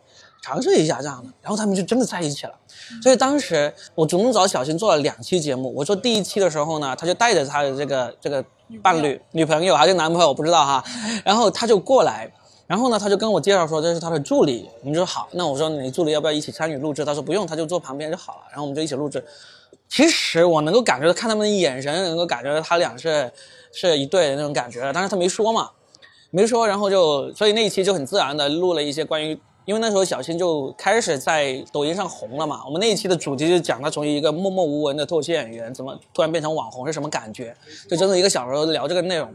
[0.43, 2.53] 尝试一下这样的，然后他们就真的在一起了。
[3.01, 8.45] 所以当时我主动找小新做了两期节目，我做第一期的时候呢，他就带着他的这个这个
[8.83, 10.83] 伴侣、女朋友还是男朋友我不知道哈，
[11.25, 12.31] 然后他就过来。
[12.71, 15.27] 然后呢，他就跟我介绍说这是他的助理，我们说好。
[15.33, 17.03] 那我说你助理要不要一起参与录制？
[17.03, 18.43] 他说不用，他就坐旁边就好了。
[18.47, 19.21] 然后我们就一起录制。
[19.89, 23.29] 其实我能够感觉到，看他们的眼神，能够感觉到他俩是
[23.73, 24.89] 是一对的那种感觉。
[24.93, 25.69] 但是他没说嘛，
[26.29, 32.61] 没说，然后就所以那一期就很自然的录了一些关于，因为那时候小新就开始在抖音上红了嘛。
[32.65, 37.53] 我们那一期的主题就讲他从一个默默无闻的脱口秀演员，怎么突然变成网红是什么感觉，
[37.89, 39.27] 就整整一个小时候聊这个内容。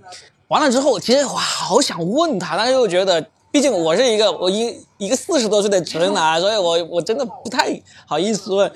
[0.49, 8.71] 完了之后，其实我好想问他，但是又觉得，毕竟我是一个我一一个四十多岁的直男，所以我我真的不太好意思问。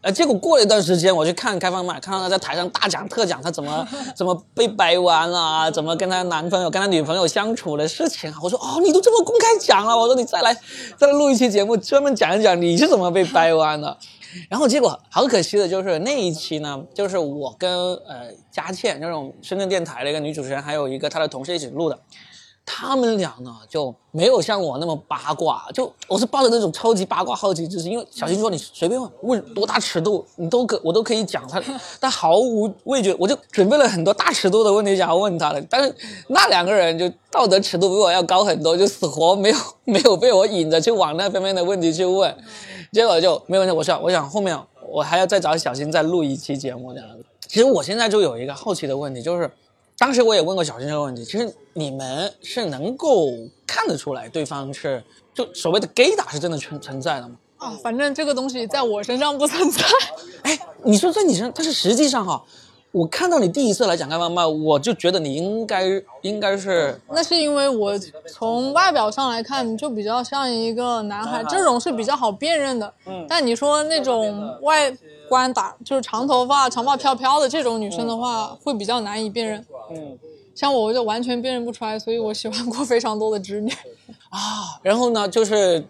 [0.00, 8.32] 呃，结果过了一段时间，我去看开放麦，看到他在台上大讲特讲他怎么怎么被掰弯了，怎么跟他男朋友、跟他女朋友相处的事情。
[8.42, 10.54] 我说哦，你都这么公开讲了，我说你再来
[10.96, 13.96] 再来录一期节目，专门讲一讲你是怎么被掰弯的。
[14.48, 17.70] 然后结果好可惜的就是那一期呢，就是我跟
[18.06, 21.98] 呃佳倩这种深圳电台的一个女主持人，还有一个她的同事一起录的。
[22.70, 31.62] 他们俩呢就没有像我那么八卦，就我是抱着那种超级八卦好奇之心，因为小新说你随便问问多大尺度，你都可我都可以讲， 他
[31.98, 35.94] 他毫无畏惧，我就准备了很多大尺度的问题想要问他的，但是
[36.26, 42.36] 那两个人就道德尺度比我要高很多，就死活没有没有被我引着去往那方面的问题去问，
[42.92, 43.74] 结果就没有问题。
[43.74, 47.24] 我想我想后面我还要再找小新再录一期节目这样子。
[47.46, 49.50] 其实我现在就有一个好奇的问题，就是
[49.96, 53.28] 当时我也问过小新这个问题，其实你们是能够
[53.66, 55.02] 看得出来对方是
[55.34, 57.36] 就所谓的 gay 打是真的存存在的吗？
[57.58, 59.82] 啊，反正这个东西在我身上不存在。
[60.42, 62.44] 哎，你说在你身上，但是实际上哈，
[62.98, 65.84] 我看到你第一次来讲开放麦，我就觉得你应该
[66.22, 72.92] 应该是那是因为我从外表上来看，就比较像一个男孩，这种是比较好辨认的。
[73.06, 73.24] 嗯。
[73.28, 74.92] 但你说那种外
[75.28, 79.64] 观打就是长头发、长发飘飘的这种女生的话，会比较难以辨认。
[79.92, 80.18] 嗯。
[80.56, 83.70] 像我就完全辨认不出来，所以我喜欢过非常多的直女。
[84.30, 85.84] 啊，然后呢，就是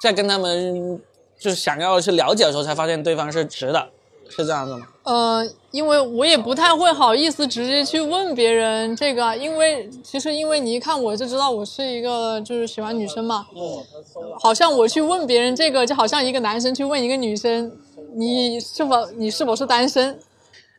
[0.00, 1.00] 在跟他们
[1.36, 3.88] 就是想要去了解的时候，才发现对方是直的，
[4.28, 4.86] 是这样子吗？
[5.04, 13.46] 呃，因为我也不太会好意思直接去问别人这个，因为其实因为你一看我就知道我是一个就是喜欢女生嘛，
[14.40, 17.70] 好像我去问别人这个，就好像一个男生去问一个女生，
[18.14, 20.18] 你是否你是否是单身？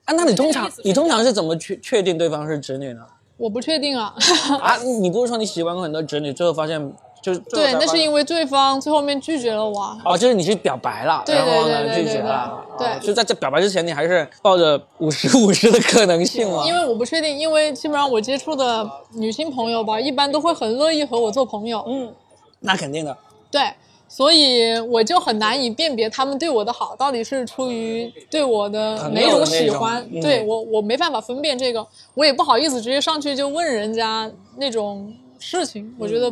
[0.06, 3.02] 啊，那你通常你通常是怎么确确定对方是直女呢？
[3.38, 4.16] 我不确定啊。
[4.62, 6.94] 啊，你不是说你喜欢过很多直女，最后发现
[7.26, 9.98] 就是对，那是因为对方最后面拒绝了我。
[10.06, 16.64] 哦，就是你去表白了，对然后对呢拒绝了，对哦就在这表白之前，你还是抱着五十五十的可能性嘛？
[16.68, 21.84] 因为我不确定，因为基本上我接触的女性朋友吧，一般都会很乐意和我做朋友。
[21.88, 22.14] 嗯，
[22.60, 23.18] 那肯定的。
[23.50, 23.74] 对，
[24.08, 30.08] 所以我就很难以辨别他们对我的好到底是出于对我的朋哪种喜欢。
[30.12, 31.84] 嗯对我，我没办法分辨这个，
[32.14, 36.32] 我也不好意思直接上去就问人家那种事情，我觉得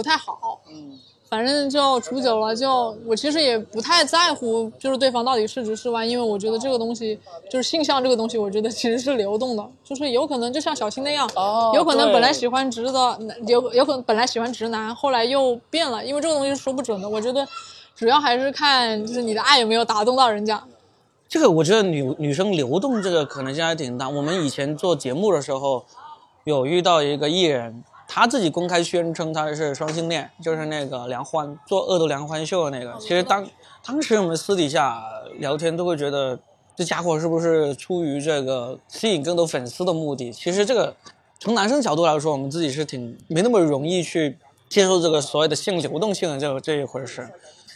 [0.00, 0.62] 不太好。
[0.70, 7.18] 嗯，反正就处久了就，我其实也不太在乎，就是对方到底是直是弯，因为我觉得这个东西
[7.50, 17.06] 就是性向这个东西，我觉得其实是流动的，就是有可能就像小新那样，哦有可能本来喜欢直的，有有可能本来喜欢直男，后来又变了，因为这个东西是说不准的。
[17.06, 17.46] 我觉得
[17.94, 20.62] 主要还是看就是你的爱有没有打动到人家。
[21.28, 24.08] 这个我觉得女女生流动这个可能性还挺大。
[24.08, 25.84] 我们以前做节目的时候，
[26.42, 32.98] 有遇到一个艺人，他自己公开宣称他是双性恋，就是那个梁欢做《恶毒梁欢秀》的那个。
[32.98, 33.46] 其实当
[33.86, 35.00] 当时我们私底下
[35.38, 36.36] 聊天都会觉得，
[36.74, 40.32] 这家伙是不是出于这个吸引更多粉丝的目的？
[40.32, 40.92] 其实这个
[41.38, 44.36] 从男生角度来说，我们自己是挺没那么容易去
[44.68, 47.28] 接受这个所谓的性流动性的这个这一回事。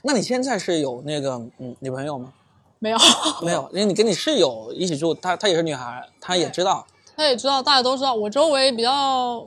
[0.02, 2.32] 那你现在是有那个嗯女朋友吗？
[2.80, 2.98] 没有，
[3.40, 6.84] 没有， 因为你跟你室友一起住，她她也是女孩，她也知道。
[7.16, 9.46] 她也知道，大家都知道，我周围比较，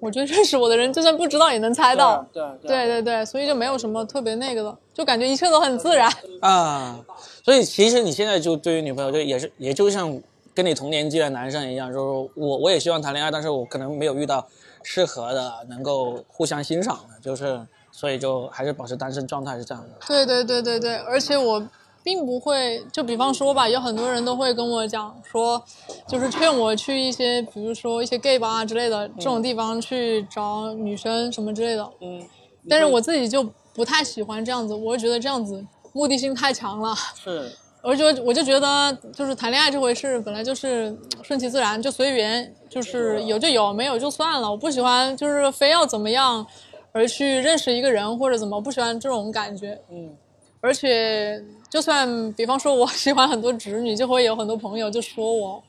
[0.00, 2.26] 我觉得认识我的人，就算不知道也能猜到。
[2.32, 6.10] 对对对对，所以就没有什么特别那个的，就感觉一切都很自然。
[6.40, 6.98] 啊，
[7.44, 10.20] 所以其实你现在就对于女朋友就也是也就像
[10.54, 14.46] 跟你同年纪的男生一样，就是我我也希望谈恋爱，但是我可能没有遇到
[14.82, 20.06] 适合的能够互相欣赏的，就是所以就还是保持单身状态是这样的。
[20.06, 21.66] 对对对对对，而且我
[22.06, 25.60] 并不会，就比方说吧，有很多人都会跟我讲说，
[26.06, 31.90] 就是劝我去一些，比如说一些 gay 吧之类的这种地方去找女生什么之类的。
[32.00, 32.24] 嗯，
[32.70, 33.42] 但是我自己就
[33.74, 36.94] 不太喜欢这样子，我会觉得这样子目的性太强了。
[37.16, 37.50] 是
[37.82, 44.48] 而且我就觉得，就是谈恋爱这回事，本来就是顺其自然，就随缘，就是有就有，没有就算了。
[44.48, 46.46] 我不喜欢就是非要怎么样
[46.92, 49.80] 而去认识一个人或者怎么，不喜欢这种感觉。
[49.90, 50.16] 嗯，
[50.60, 55.62] 而且就算比方说我 喜欢很多直女，就会有很多朋友就说我。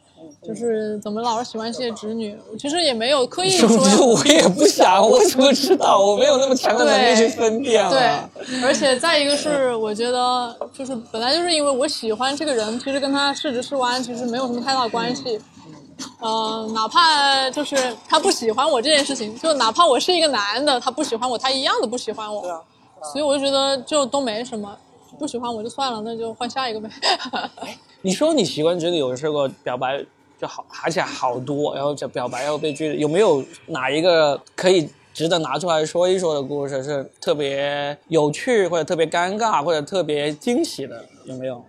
[0.43, 3.91] 就是怎么老是喜欢这些直女，我其实也没有刻意是不是？
[3.95, 5.99] 说我也不 想，我怎么知道？
[6.03, 7.89] 我没有那么强的能力去分辨啊。
[7.91, 15.39] 对，而且再一个是，我觉得就是本来就是因为我喜欢这个人，其实跟他是直是弯其实没有什么太大关系。
[16.19, 17.75] 呃，哪怕就是
[18.09, 22.41] 他不喜欢我这件事情，就哪怕我是一个男的，他不喜欢我，他一样的不喜欢我。
[22.41, 22.59] 对啊
[23.13, 24.75] 所以我就觉得就都没什么，
[25.17, 26.89] 不喜欢我就算了，那就换下一个呗。
[28.01, 30.03] 你说你习惯追的有时候表白
[30.39, 41.03] 就好，而且好多，然后就表白要被拒，有没有哪一个可以值得拿出来说一说的故事是特别有趣，或者特别尴尬，或者特别惊喜的？
[41.25, 41.63] 有没有？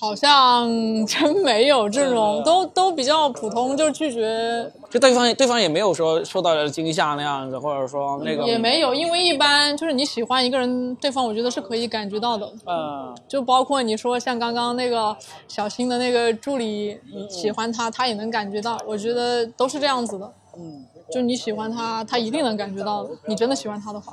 [0.00, 0.66] 好像
[1.04, 12.50] 真没有这种，都都比较普通，就拒绝就对方对方也没有说受到了惊吓那样子，或者说那个也没有，因为一般就是你喜欢一个人，对方我觉得是可以感觉到的。
[12.66, 15.14] 嗯就包括你说像刚刚那个
[15.46, 20.32] 小新的那个助理喜欢他，他也能感觉到，我觉得都是这样子的。
[20.56, 20.86] 嗯。
[21.12, 23.10] 就你喜欢他，他一定能感觉到的。
[23.26, 24.12] 你真的喜欢他的话，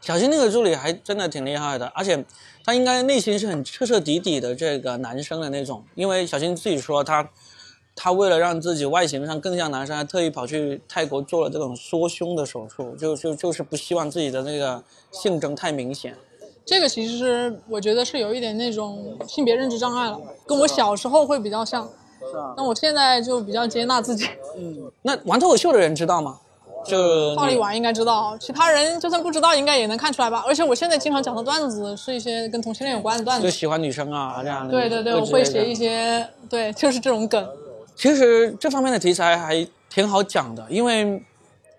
[0.00, 2.24] 小新那个助理还真的挺厉害的，而且
[2.64, 7.28] 他应该内心是很彻彻底底的这个男生的那种，因为小新自己说他，
[7.94, 16.16] 他为了让自己外形上更像男生，还特意跑去泰国做了这种缩胸的手术，就就就是不希望自己的那个性征太明显。
[16.64, 21.86] 这个其实我觉得是有一点那种性别认知障碍了，跟我小时候会比较像。
[22.20, 22.54] 是啊。
[22.56, 24.26] 那我现在就比较接纳自己。
[24.56, 24.90] 嗯。
[25.02, 26.38] 那玩脱口秀的人知道吗？
[26.84, 30.42] 就暴力玩应该知道，其他人就算不知道，应该也能看出来吧。
[30.46, 34.72] 而且我现在经常讲的段子是一些跟同性恋有关的段子，就喜欢女生啊这样的。
[34.72, 37.46] 对对对，我会写一些，对，就是这种梗。
[37.94, 41.22] 其实这方面的题材还挺好讲的，因为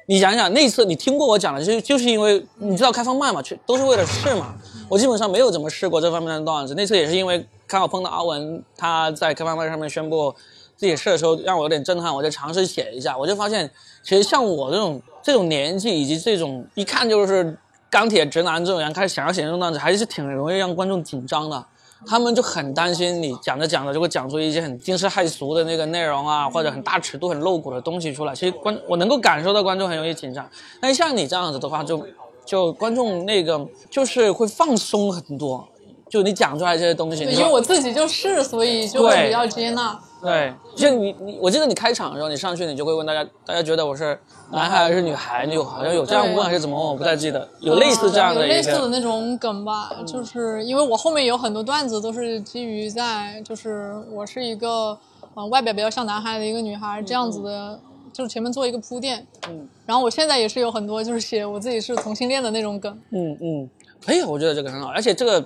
[0.05, 4.53] 你想想那次你听过我讲的，就就是因为你知道开放麦嘛，去都是为了试嘛。
[4.87, 10.33] 我基本上没有怎么试过这方面的段子，那次也是因为刚好碰到阿文，他在开放麦上面宣布。
[10.81, 13.69] 自己试的时候让我有点震撼，我就尝试写一下，我就发现，
[14.01, 17.55] 其实像我这种这种年纪以及这种一看就是
[17.87, 21.63] 钢铁直男这种人，开始想要写这种段子，还是挺容易让观众紧张的。
[22.07, 28.33] 他们就很担心你讲着讲着就会讲出一些很惊世骇俗的那个内容啊，或者很大尺度、很露骨的东西出来。
[28.33, 30.49] 其实观我能够感受到观众很容易紧张，
[30.81, 32.03] 但像你这样子的话，就
[32.43, 35.63] 就观众那个就是会放松很多。
[36.09, 39.97] 就你讲出来这些东西，因为我自己就是，所以就会比较接纳。
[40.21, 44.17] 对，就你你，我记得你开场的时候，你上去你就会问大家，大家觉得我是
[44.51, 45.45] 男孩还是女孩？
[45.47, 46.87] 你有好像有这样问还是怎么问？
[46.89, 49.89] 我不太记得，有类似这样的类似的那种梗吧。
[50.05, 54.97] 就是因为我后面有很多段子都是基于在，就是我是一个
[55.35, 57.79] 嗯外表比较像男孩的一个女孩这样子的，
[58.13, 59.25] 就是前面做一个铺垫。
[59.49, 59.67] 嗯。
[59.87, 62.95] 然后我现在也是有很多就是写我自己是同性恋的那种梗。
[63.09, 63.69] 嗯嗯，
[64.05, 65.43] 可以，我觉得这个很好，而且这个。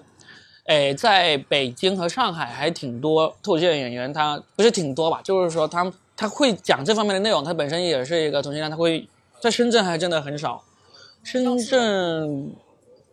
[0.65, 5.21] 哎，在北京和上海还挺多脱口秀演员，他不是挺多吧？
[5.23, 9.08] 就是说他他会讲这方面的内容，他本身也是一个同性恋，他会
[9.39, 10.63] 在深圳还真的很少。
[11.23, 12.51] 深圳，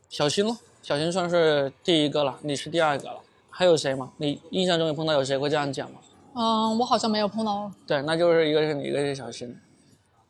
[0.09, 3.17] 小新咯，小新算是第一个了，你是第二个了，
[3.51, 4.11] 还有谁吗？
[4.17, 5.99] 你印象中有碰到有谁会这样讲吗？
[6.35, 7.71] 嗯，我好像没有碰到。
[7.87, 9.55] 对，那就是一个是你，一个是小新，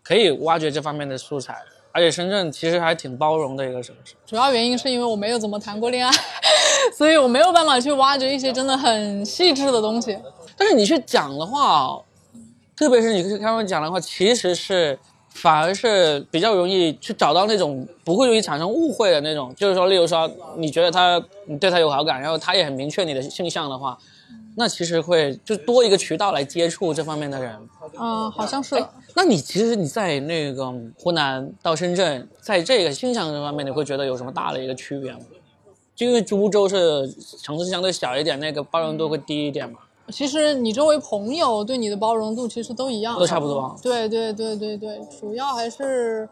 [0.02, 1.56] 可以挖掘这方面的素材。
[1.94, 4.14] 而且深圳其实还挺包容的一个城市。
[4.24, 6.10] 主要原因是因为我没有怎么谈过恋爱。
[6.96, 10.18] 所以我没有办法去挖掘一些真的很细致的东西，
[10.56, 11.98] 但是你去讲的话，
[12.76, 14.98] 特别是你去他们讲的话，其实是
[15.30, 19.54] 反而是比较容易去找到那种不会容易产生误会的那种。
[19.56, 23.96] 就是说，例如说你觉得他你对他有好感，然后他也很明确你的性向的话，
[24.56, 27.56] 那其实会就多一个渠道来接触这方面的人。
[27.98, 28.76] 嗯，好像是。
[29.14, 35.18] 那你其实你在那个湖南到深圳，在这个性向这方面，你会觉得有什么大的一个区别吗？
[35.94, 37.08] 就因为株洲是
[37.42, 39.78] 城市相对小一点，那个包容度会低一点嘛。
[40.08, 43.74] 其实你周围朋友对你的包容度其实都一样，都差不多。
[43.82, 46.28] 对对对对对，主要还是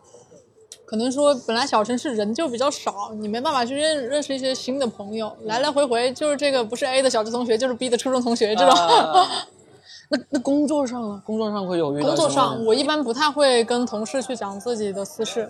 [0.85, 8.75] 可能说本来小城市人就比较少，你没办法去认认识一些新的朋友，来来回回就是这个不是 A 的小学同学，就是 B 的初中同学这种。
[10.13, 11.23] 那那工作上呢？
[11.25, 15.49] 工作上会有遇到工作上，我一般不太会跟同事去讲自己的私事。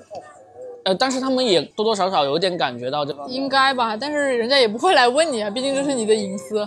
[0.84, 3.96] 呃，但是他们也多多少少有点感觉到这个，应该吧？
[3.96, 6.66] 但是人家也不会来问你啊，毕竟这是你的隐私。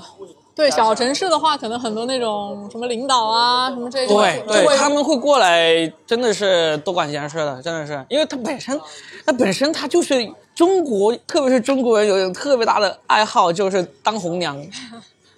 [0.55, 8.79] 对，小城市的话，可能很多那种什么领导啊，什么这种，对对，他们会过来，真的是多管闲事的，真的是，因为他本身，
[9.25, 14.63] 他本身他就是中国，特别是中国人有一种特别大的爱好，就是当红娘，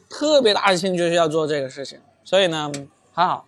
[0.10, 2.70] 特别大的兴趣是要做这个事情，所以呢，
[3.14, 3.46] 还好，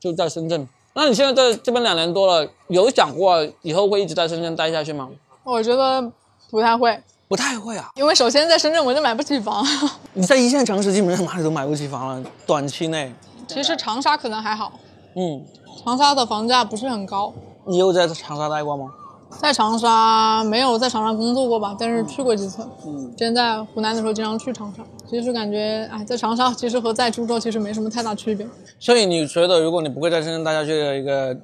[0.00, 0.66] 就在深圳。
[0.94, 5.08] 那你现在在这边两年多了，有想过以后会一直在深圳待下去吗？
[5.44, 6.12] 我觉得
[6.50, 7.90] 不太会，不太会啊。
[7.96, 9.64] 因为首先在深圳我就买不起房。
[10.12, 13.12] 你在一线城市基本上哪里都买不起房了，短期内。
[13.48, 14.72] 其实长沙可能还好。
[15.16, 15.44] 嗯。
[15.82, 17.32] 长沙的房价不是很高。
[17.66, 18.92] 你有在长沙待过吗？
[19.40, 22.66] 在长沙没有在长沙工作过吧，但是去过几次。
[22.86, 28.46] 嗯，之前在湖南的时候经常去长沙，其实感觉哎，在长沙其实和在株洲其实没什么太大区别。
[28.78, 31.36] 所以你觉得，如果你不会在深圳待下去的一个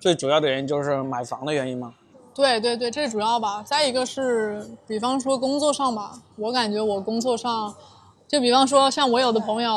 [0.00, 1.92] 最主要的原因就是买房的原因吗？
[2.34, 3.62] 对对对，这是主要吧。
[3.62, 7.74] 再一个是，比方说工作上吧，我感觉我工作上。
[8.32, 9.70] 就比方说，像我有的朋友，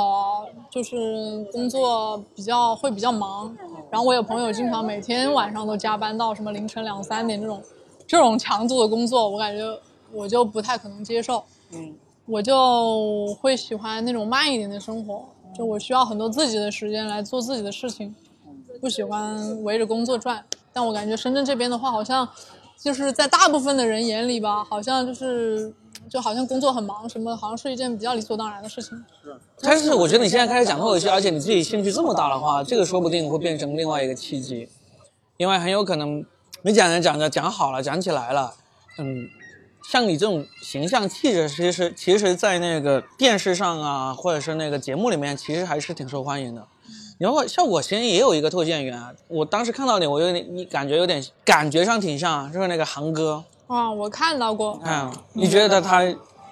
[0.71, 3.53] 就是工作比较会比较忙，
[3.91, 7.61] 然后我有朋友经常每天晚上都加班到什么凌晨两三点这种，
[8.07, 9.77] 这种强度的工作，我感觉
[10.13, 11.43] 我就不太可能接受。
[11.73, 11.93] 嗯，
[12.27, 18.15] 我就会喜欢那种慢一点的生活，就我需要很多自己的时间来做自己的事情，
[18.79, 20.41] 不喜欢围着工作转。
[20.71, 22.25] 但我感觉深圳这边的话，好像
[22.81, 25.73] 就是在大部分的人眼里吧，好像就是。
[26.09, 28.97] 就好像工作很忙，什么好像是一件比较理所当然的事情。
[29.23, 34.69] 是，但是我觉得你现在开始讲脱口秀，而且你自己兴趣这么大的话，这个说不定会变成另外一个契机，
[35.37, 36.23] 因为很有可能
[36.61, 38.53] 你讲着讲着讲好了，讲起来了，
[38.97, 39.27] 嗯，
[39.91, 46.65] 像你这种形象气质，其实其实，在那个电视上啊，或者是那个节目里面，其实还是挺受欢迎的。
[47.17, 53.43] 然后像我其实也有一个脱口秀演员，我当时看到你，我有点你感觉有点感觉上挺像，就是那个航哥。
[53.67, 54.79] 啊，我看到过。
[54.83, 56.01] 嗯，你觉得他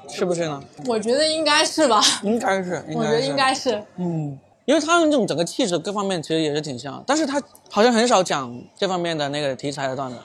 [0.09, 0.61] 是不是呢？
[0.87, 3.83] 我觉得应该是吧， 应该是，应该是我觉得应该是。
[3.97, 10.17] 嗯，因为他们这种整个气质各方面其实也是挺像，但是他好像很少讲这方面的那个题材的段子，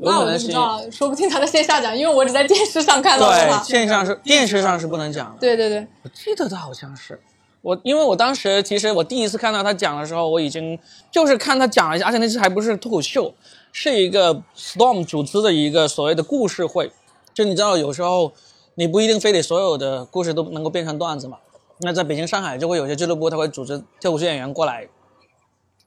[0.00, 3.64] 那我不知道了，说不定他在线下讲，因为我只在电视上看到的对。
[3.64, 5.36] 线上是电视上是不能讲的。
[5.40, 7.20] 对对对，我记得他好像是
[7.60, 10.76] 我，因为我当时其实我第一次看到他讲的时候，我已经
[11.12, 13.32] 就是看他讲了一下，而且那次还不是脱口秀，
[13.72, 16.92] 是一个 Storm 组织的一个所谓的故事会，
[17.32, 18.32] 就你知道有时候
[18.74, 21.38] 你不一定非得所有的故事都能够变成段子嘛。
[21.78, 24.88] 那在北京、上海就会有些俱乐部，他会组织脱口秀演员过来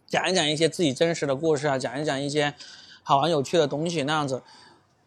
[0.07, 2.53] 讲一讲一些自己真实的故事啊，讲一讲一些
[3.03, 4.41] 好玩有趣的东西那样子。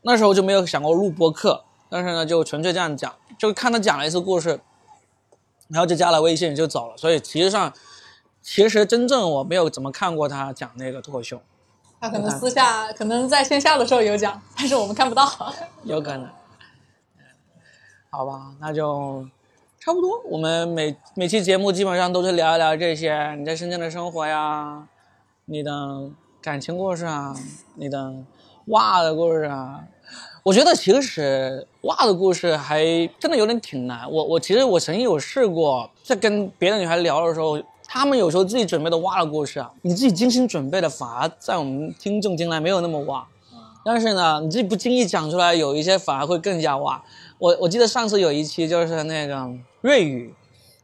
[0.03, 4.61] 那时候就没有想过录播客，但是呢，就纯粹这样讲，就看他讲了一次故事，
[5.69, 6.97] 然后就加了微信就走了。
[6.97, 7.75] 所以其实上，
[8.41, 11.41] 其实真正我没有怎么看过他讲那个脱口秀，
[12.01, 15.27] 他可能私下，可能在线下的时候有讲，但是我们看不到。
[15.85, 16.29] 有可能。
[18.11, 19.27] 好吧，那就
[19.81, 20.21] 差不多。
[20.25, 24.87] 我们每每期节目基本上都是聊一聊这些，你在深圳的生活呀，
[25.47, 27.35] 你的感情故事啊，
[27.75, 28.15] 你的
[28.67, 29.85] 袜的故事啊。
[30.45, 32.83] 我觉得其实袜的故事还
[33.19, 34.11] 真的有点挺难。
[34.11, 43.27] 我我其实我曾经有试过，在跟别的女孩聊的时候，她们有时候自己准备的挖的故事啊，你自己精心准备的，反而在我们听众听来没有那么哇。
[43.83, 47.03] 但是呢，你自己不经意讲出来，有一些反而会更加哇。
[47.39, 49.49] 我我记得上次有一期就是那个
[49.81, 50.35] 瑞宇，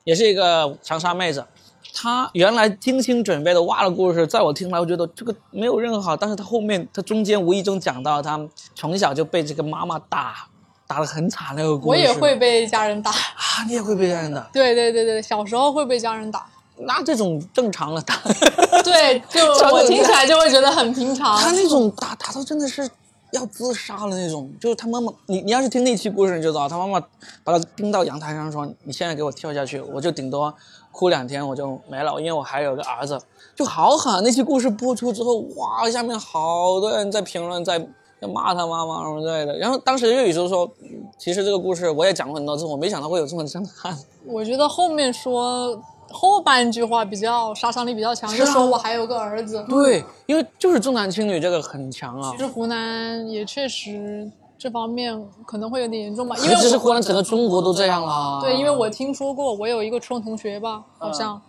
[0.05, 1.45] 也是一个长沙妹子，
[1.93, 8.41] 她原来精心准备的哇的故事，在我听来，我觉得这个没有任何好，但是她后面她中间无意中讲到她
[8.75, 10.49] 从小就被这个妈妈打，
[10.87, 11.89] 打得很惨那个故事。
[11.89, 13.11] 我也会被家人打。
[13.11, 14.41] 啊，你也会被家人打？
[14.53, 16.47] 对对对对，小时候会被家人打。
[16.79, 18.21] 那这种正常了打，
[18.83, 21.39] 对， 就我听起来就会觉得很平常。
[21.39, 22.89] 他那种打打到真的是
[23.31, 27.01] 要自杀了那种，就是他妈妈，你你要是听那期故事你就知道，他妈妈
[27.43, 30.53] 把他钉到阳台上说：“你现在给我跳下去，我就顶多
[30.93, 33.19] 哭两天我就没了，因为我还有个儿子。”
[33.57, 34.23] 就好狠。
[34.25, 37.79] 那期故事播出之后，哇，下面好多人在评论，在
[38.21, 39.57] 在骂他妈妈什么之类的。
[39.59, 43.97] 然后当时粤语就说，嗯其实这个故事我也讲过很多次，我没想到会有这么震撼。
[44.27, 45.81] 我觉得后面说
[46.15, 49.65] 后半句话比较杀伤力比较强，就说我还有个儿子。
[49.69, 52.39] 对，因为就是重男轻女这个很强啊其。
[52.39, 58.41] 实湖南也确实这方面可能会有点严重吧，因为其实湖南整个中国都这样了。
[58.41, 61.43] 对，因为我听说过，我有一个初中同学吧，嗯好像、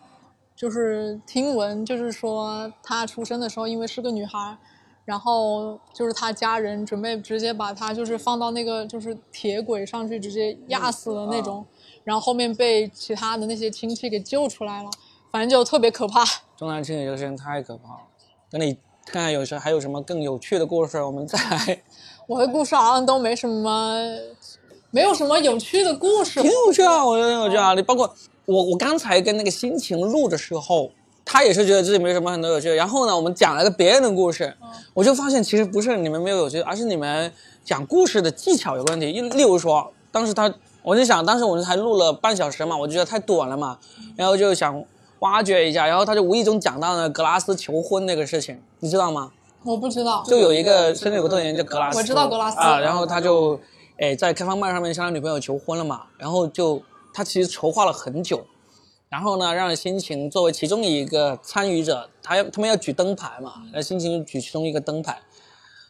[0.55, 4.57] 就是听闻，就是说他出生的时候，因为是个女孩，
[5.05, 11.63] 然后就是他家人准备直接把她就是放到那个就是铁轨上去，直接压死了那种，
[12.06, 14.89] 然后后面被其他的那些亲戚给救出来了，
[15.32, 16.24] 反正就特别可怕。
[16.58, 17.99] 重男轻女这个事情太可怕了。
[18.49, 18.74] 等你
[19.06, 21.82] 看看有时还有什么更有趣的故事，我们再来。
[22.28, 23.99] 我的故事好像都没什么，
[24.91, 26.49] 没有什么有趣的故事挺。
[26.49, 27.74] 有趣啊，我觉得挺有趣啊。
[27.74, 30.91] 你包括我，我刚才跟那个心情录的时候，
[31.26, 32.76] 他也是觉得自己没什么很多有趣的。
[32.76, 34.56] 然后呢，我们讲了个别人的故事，
[34.93, 37.32] 我就发现其实不是你们没有有趣，而是你们
[37.64, 39.08] 讲故事的技巧有问题。
[39.12, 40.51] 例例如说，当时他，
[40.86, 43.80] 我就想，当时我们才录了半小时嘛，我就觉得太短了嘛，
[44.16, 44.86] 然后就想
[45.20, 49.32] 挖掘一下，然后他就无意中讲到了格拉斯求婚那个事情，你知道吗？
[49.64, 52.60] 我不知道，就有一个深圳有个特演员叫格拉斯，我知道格拉斯。
[52.60, 53.60] 啊，然后他就，
[53.98, 56.80] 哎，在开放麦上面向他女朋友求婚了嘛，然后就
[57.12, 58.46] 他其实筹划了很久，
[59.10, 65.18] 然后呢，让心情作为其中一个参与者，他要他们要举灯牌嘛，然后心情就举其中一个灯牌，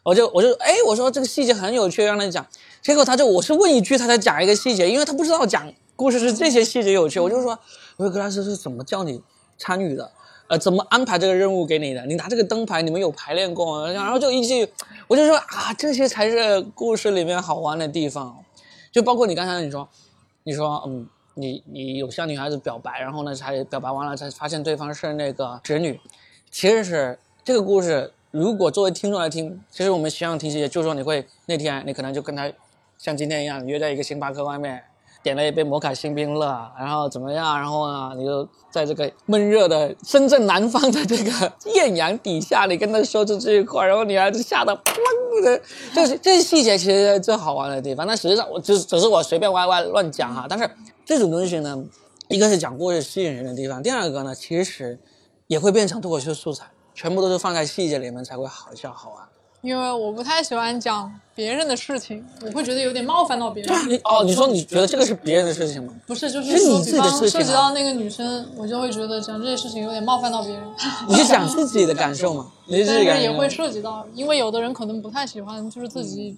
[0.04, 2.46] 我就我就哎，我说这个细节很有趣，让他讲，
[2.86, 7.58] 结果他就我是问一句，他才讲一个细节，因为他不知道讲故事是这些细节有趣，我就说，
[7.96, 9.20] 我说格拉斯是怎么叫你
[9.58, 10.12] 参与的？
[10.46, 12.06] 呃，怎么安排这个任务给你的？
[12.06, 13.90] 你拿这个灯牌，你们有排练过吗？
[13.90, 14.68] 然后就一句，
[15.08, 18.36] 我就说啊，这些才是故事里面好玩的地方，
[18.92, 19.88] 就包括你刚才你说，
[20.44, 25.98] 你说嗯，你你有向女孩子表白，然后呢才表白完了才发现对方是那个侄女，
[26.52, 32.48] 其实是这个故事，如果作为听众来听，其实我们希望听细节，就是说你会那天你可能就跟他
[32.98, 34.82] 像今天一样约在一个星巴克外面。
[35.22, 36.46] 点了一杯摩卡星冰乐，
[36.78, 37.58] 然后怎么样？
[37.58, 45.60] 然后呢，你就在这个闷热的深圳南方的这个艳阳底下，你跟他说出这一块，然后女孩子吓得砰的，
[45.92, 48.06] 就是这些细节其实最好玩的地方。
[48.06, 50.46] 但实际上，我只只是我随便歪歪乱讲哈。
[50.48, 50.70] 但是
[51.04, 51.76] 这种东西呢，
[52.28, 54.96] 一个是讲故事吸引人的地方，第二个呢，其实
[55.48, 59.24] 也会变成脱口秀素材，全部都是放在细节里面才会好笑好玩。
[59.66, 63.88] 因为我不太喜欢讲别人的事情，我会觉得有点冒犯到别人。
[63.88, 65.92] 你 哦，你说你觉得这个是别人的事情吗？
[66.06, 70.62] 不是，就是说，涉及到那个女生，我就会觉得讲这些事情有点冒犯到别人。
[71.08, 72.46] 你是讲自己的感受吗？
[72.68, 76.36] 你是但是也会涉及到，因为有的人可能不太喜欢，就是自己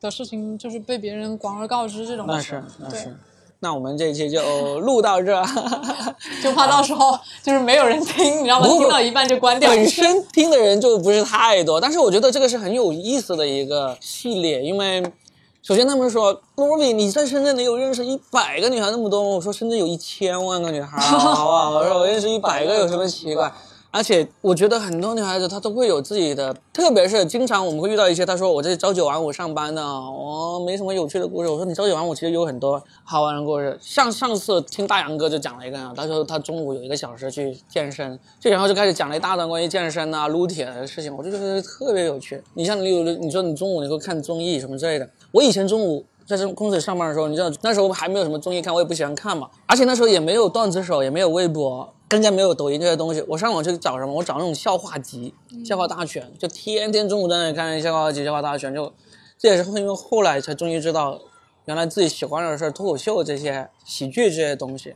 [0.00, 2.26] 的事情就是被别人广而告之这种。
[2.26, 3.16] 那是那对是。
[3.64, 5.42] 那我们这一期就录到这儿，
[6.44, 8.68] 就怕到时候就是没有人听，你知道吗？
[8.68, 9.70] 听到一半就关掉。
[9.70, 15.02] 本身听的人就不是太多，但是我觉得这个是很有意思的一个系列，因为
[15.62, 19.30] 首先他们说罗比你在深圳能有认识一百个女孩那么多吗？
[19.30, 23.50] 我说深圳有一千万个女孩， 好吧，我说我认识一百个有什么奇怪？
[23.94, 31.48] 而且我觉得很多女孩子她都会有自己的，特别是经常我们会遇到一些，她说我这朝九晚五上班的，我没什么有趣的故事。
[31.48, 33.78] 我说你朝九晚五其实有很多好玩的故事。
[33.80, 42.42] 像上次听大杨哥就讲了一个，他说他中午有一个小时去健身，就然后就开始讲了一大段关于健身啊、撸铁的事情，我就觉得特别有趣。
[42.54, 46.04] 你像你有你说你中午你会看综艺什么之类的，我以前中午。
[46.26, 49.46] 在这公司里上班的时候，你知道那时候还没有什么综艺看，我也不喜欢看嘛。
[49.66, 53.22] 而且那时候也没有段子手，也没有微博，更加没有抖音这些东西。
[53.28, 54.12] 我上网去找什么？
[54.12, 55.34] 我找那种笑话集、
[55.64, 58.74] 笑话大全，就天天中午在那里看笑话集、笑话大全。
[58.74, 58.92] 就
[59.38, 61.20] 这也是因为后来才终于知道，
[61.64, 64.94] 原来自己喜欢的是脱口秀这些喜剧这些东西，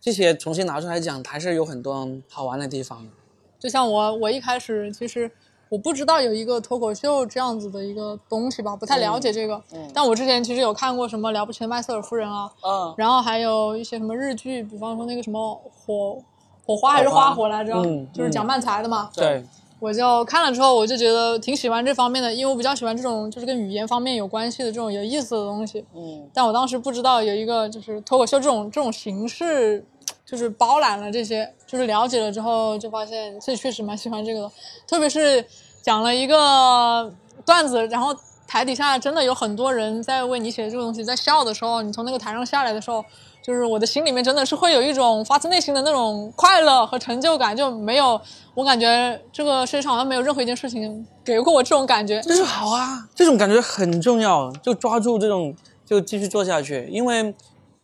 [0.00, 3.10] 这些重新拿出来讲，还是有很多好玩的地方的。
[3.58, 5.30] 就像我，我一开始其实。
[5.74, 9.60] 我不知道有一个脱口秀这样子的一个东西吧，不太了解这个。
[9.72, 16.16] 嗯但我之前其实有看过什么《了不起的麦瑟尔夫人》啊，嗯然后还有一些什么日剧，比方说那个什么火
[16.64, 19.10] 火花还是花火来着，嗯就是讲漫才的嘛。
[19.16, 19.44] 对，
[19.80, 25.84] 我就看了之后，我就觉得挺喜欢这方面的，因为我比较喜欢这种就是跟语言方面有关系的这种有意思的东西。
[25.92, 29.84] 嗯，但我当时不知道有一个就是脱口秀这种这种形式，
[30.24, 34.50] 就是包揽了这些，就是了解了之后就发现自己确实蛮喜欢这个的，
[34.86, 35.44] 特别是
[35.84, 37.12] 讲了一个
[37.44, 38.16] 段子，然后
[38.48, 43.04] 台底下真的有很多人在为你写这个东西在笑的时候，你从那个台上下来的时候，
[43.42, 48.18] 就是我的心里面真的是会有一种发自内心的那种快乐和成就感，就没有
[48.54, 52.18] 我感觉这个世界上好像没有任何一件事情给过我这种感觉。
[52.22, 55.54] 这是好啊，这种感觉很重要，就抓住这种
[55.84, 56.88] 就继续做下去。
[56.90, 57.34] 因为，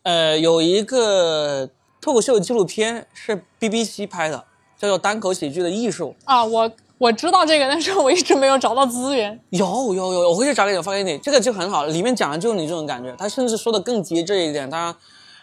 [0.05, 1.69] 呃，有一个
[2.01, 4.45] 脱口秀纪录片是 BBC 拍的，
[4.79, 6.71] 叫做《单口喜剧的艺术啊，我
[7.01, 9.35] 我知道这个，但是我一直没有找到资源。》。
[9.49, 13.11] 有有有，我回去找给你发给你，这个就很好，里面讲的就是你这种感觉。
[13.17, 14.95] 他甚至说的更极致一点，他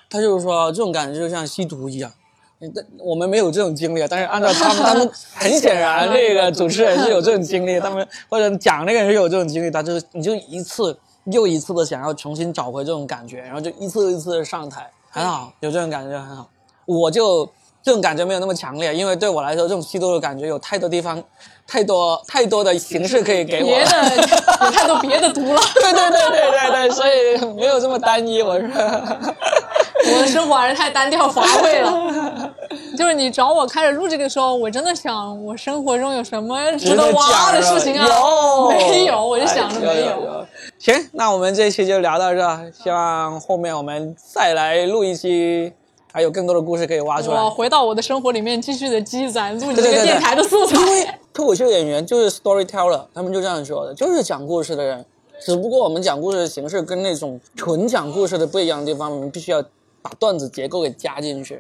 [0.08, 2.12] 他就是说这种感觉就像吸毒一样。
[2.60, 10.96] 但我们没有这种经历，但是按照他们，他们 很显然，这个主持人是有这种经历，他们或者讲那个人是有这种经历，他就是你就一次
[11.26, 16.48] 又一次的想要重新找回这种感觉，然后就一次又一次的上台，很好，有这种感觉很好。
[16.86, 17.50] 我就
[17.88, 21.24] 这种感觉没有那么强烈，因为对我来说，这种吸毒的感觉有太多地方，
[21.66, 23.66] 太多太多的形式可以给我。
[23.66, 24.28] 别的
[24.66, 25.62] 有太多别的毒了。
[25.76, 28.42] 对对对对对对，所以没有这么单一。
[28.42, 32.54] 我是， 我的生活还是太单调乏味了。
[32.98, 38.06] 就是你找我开始录这个时候，我真的想，我生活中有什么值得挖的事情啊？
[38.06, 40.08] 有没有，我就想着没有。
[40.08, 40.46] 有。
[40.78, 45.72] 行，那我们这一期就聊到这，希望后面我们再来录一期，
[46.18, 47.40] 还有更多的故事可以挖出来。
[47.40, 50.76] 我回到我的生活里面，继续的积攒录这个电台的素材。
[50.76, 55.06] 因为脱口秀演员就是 storyteller，他们就这样说的，就是讲故事的人。
[55.40, 59.62] 只不过我们讲故事的形式跟那种纯讲故事的不一样的地方，我们必须要
[60.02, 61.60] 把段子结构给加进去，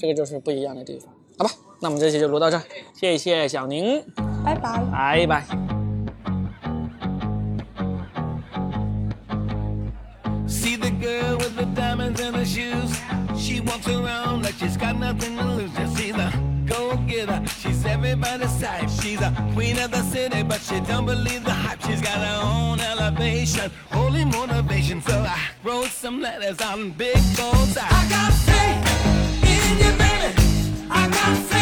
[0.00, 1.12] 这个就是不一样的地方。
[1.36, 1.50] 好吧，
[1.80, 2.62] 那我们这期就录到这儿，
[2.98, 4.02] 谢谢小宁，
[4.42, 4.82] 拜拜。
[4.90, 5.44] 拜拜。
[10.48, 13.27] See the girl with the diamonds in her shoes.
[13.38, 15.72] She walks around like she's got nothing to lose.
[15.72, 16.32] Just she's a
[16.66, 17.46] go-getter.
[17.60, 18.88] She's everybody's type.
[19.00, 21.80] She's a queen of the city, but she don't believe the hype.
[21.82, 25.00] She's got her own elevation, holy motivation.
[25.02, 27.86] So I wrote some letters on big bullseye.
[27.88, 28.80] I got faith
[29.52, 30.88] in you, baby.
[30.90, 31.57] I got faith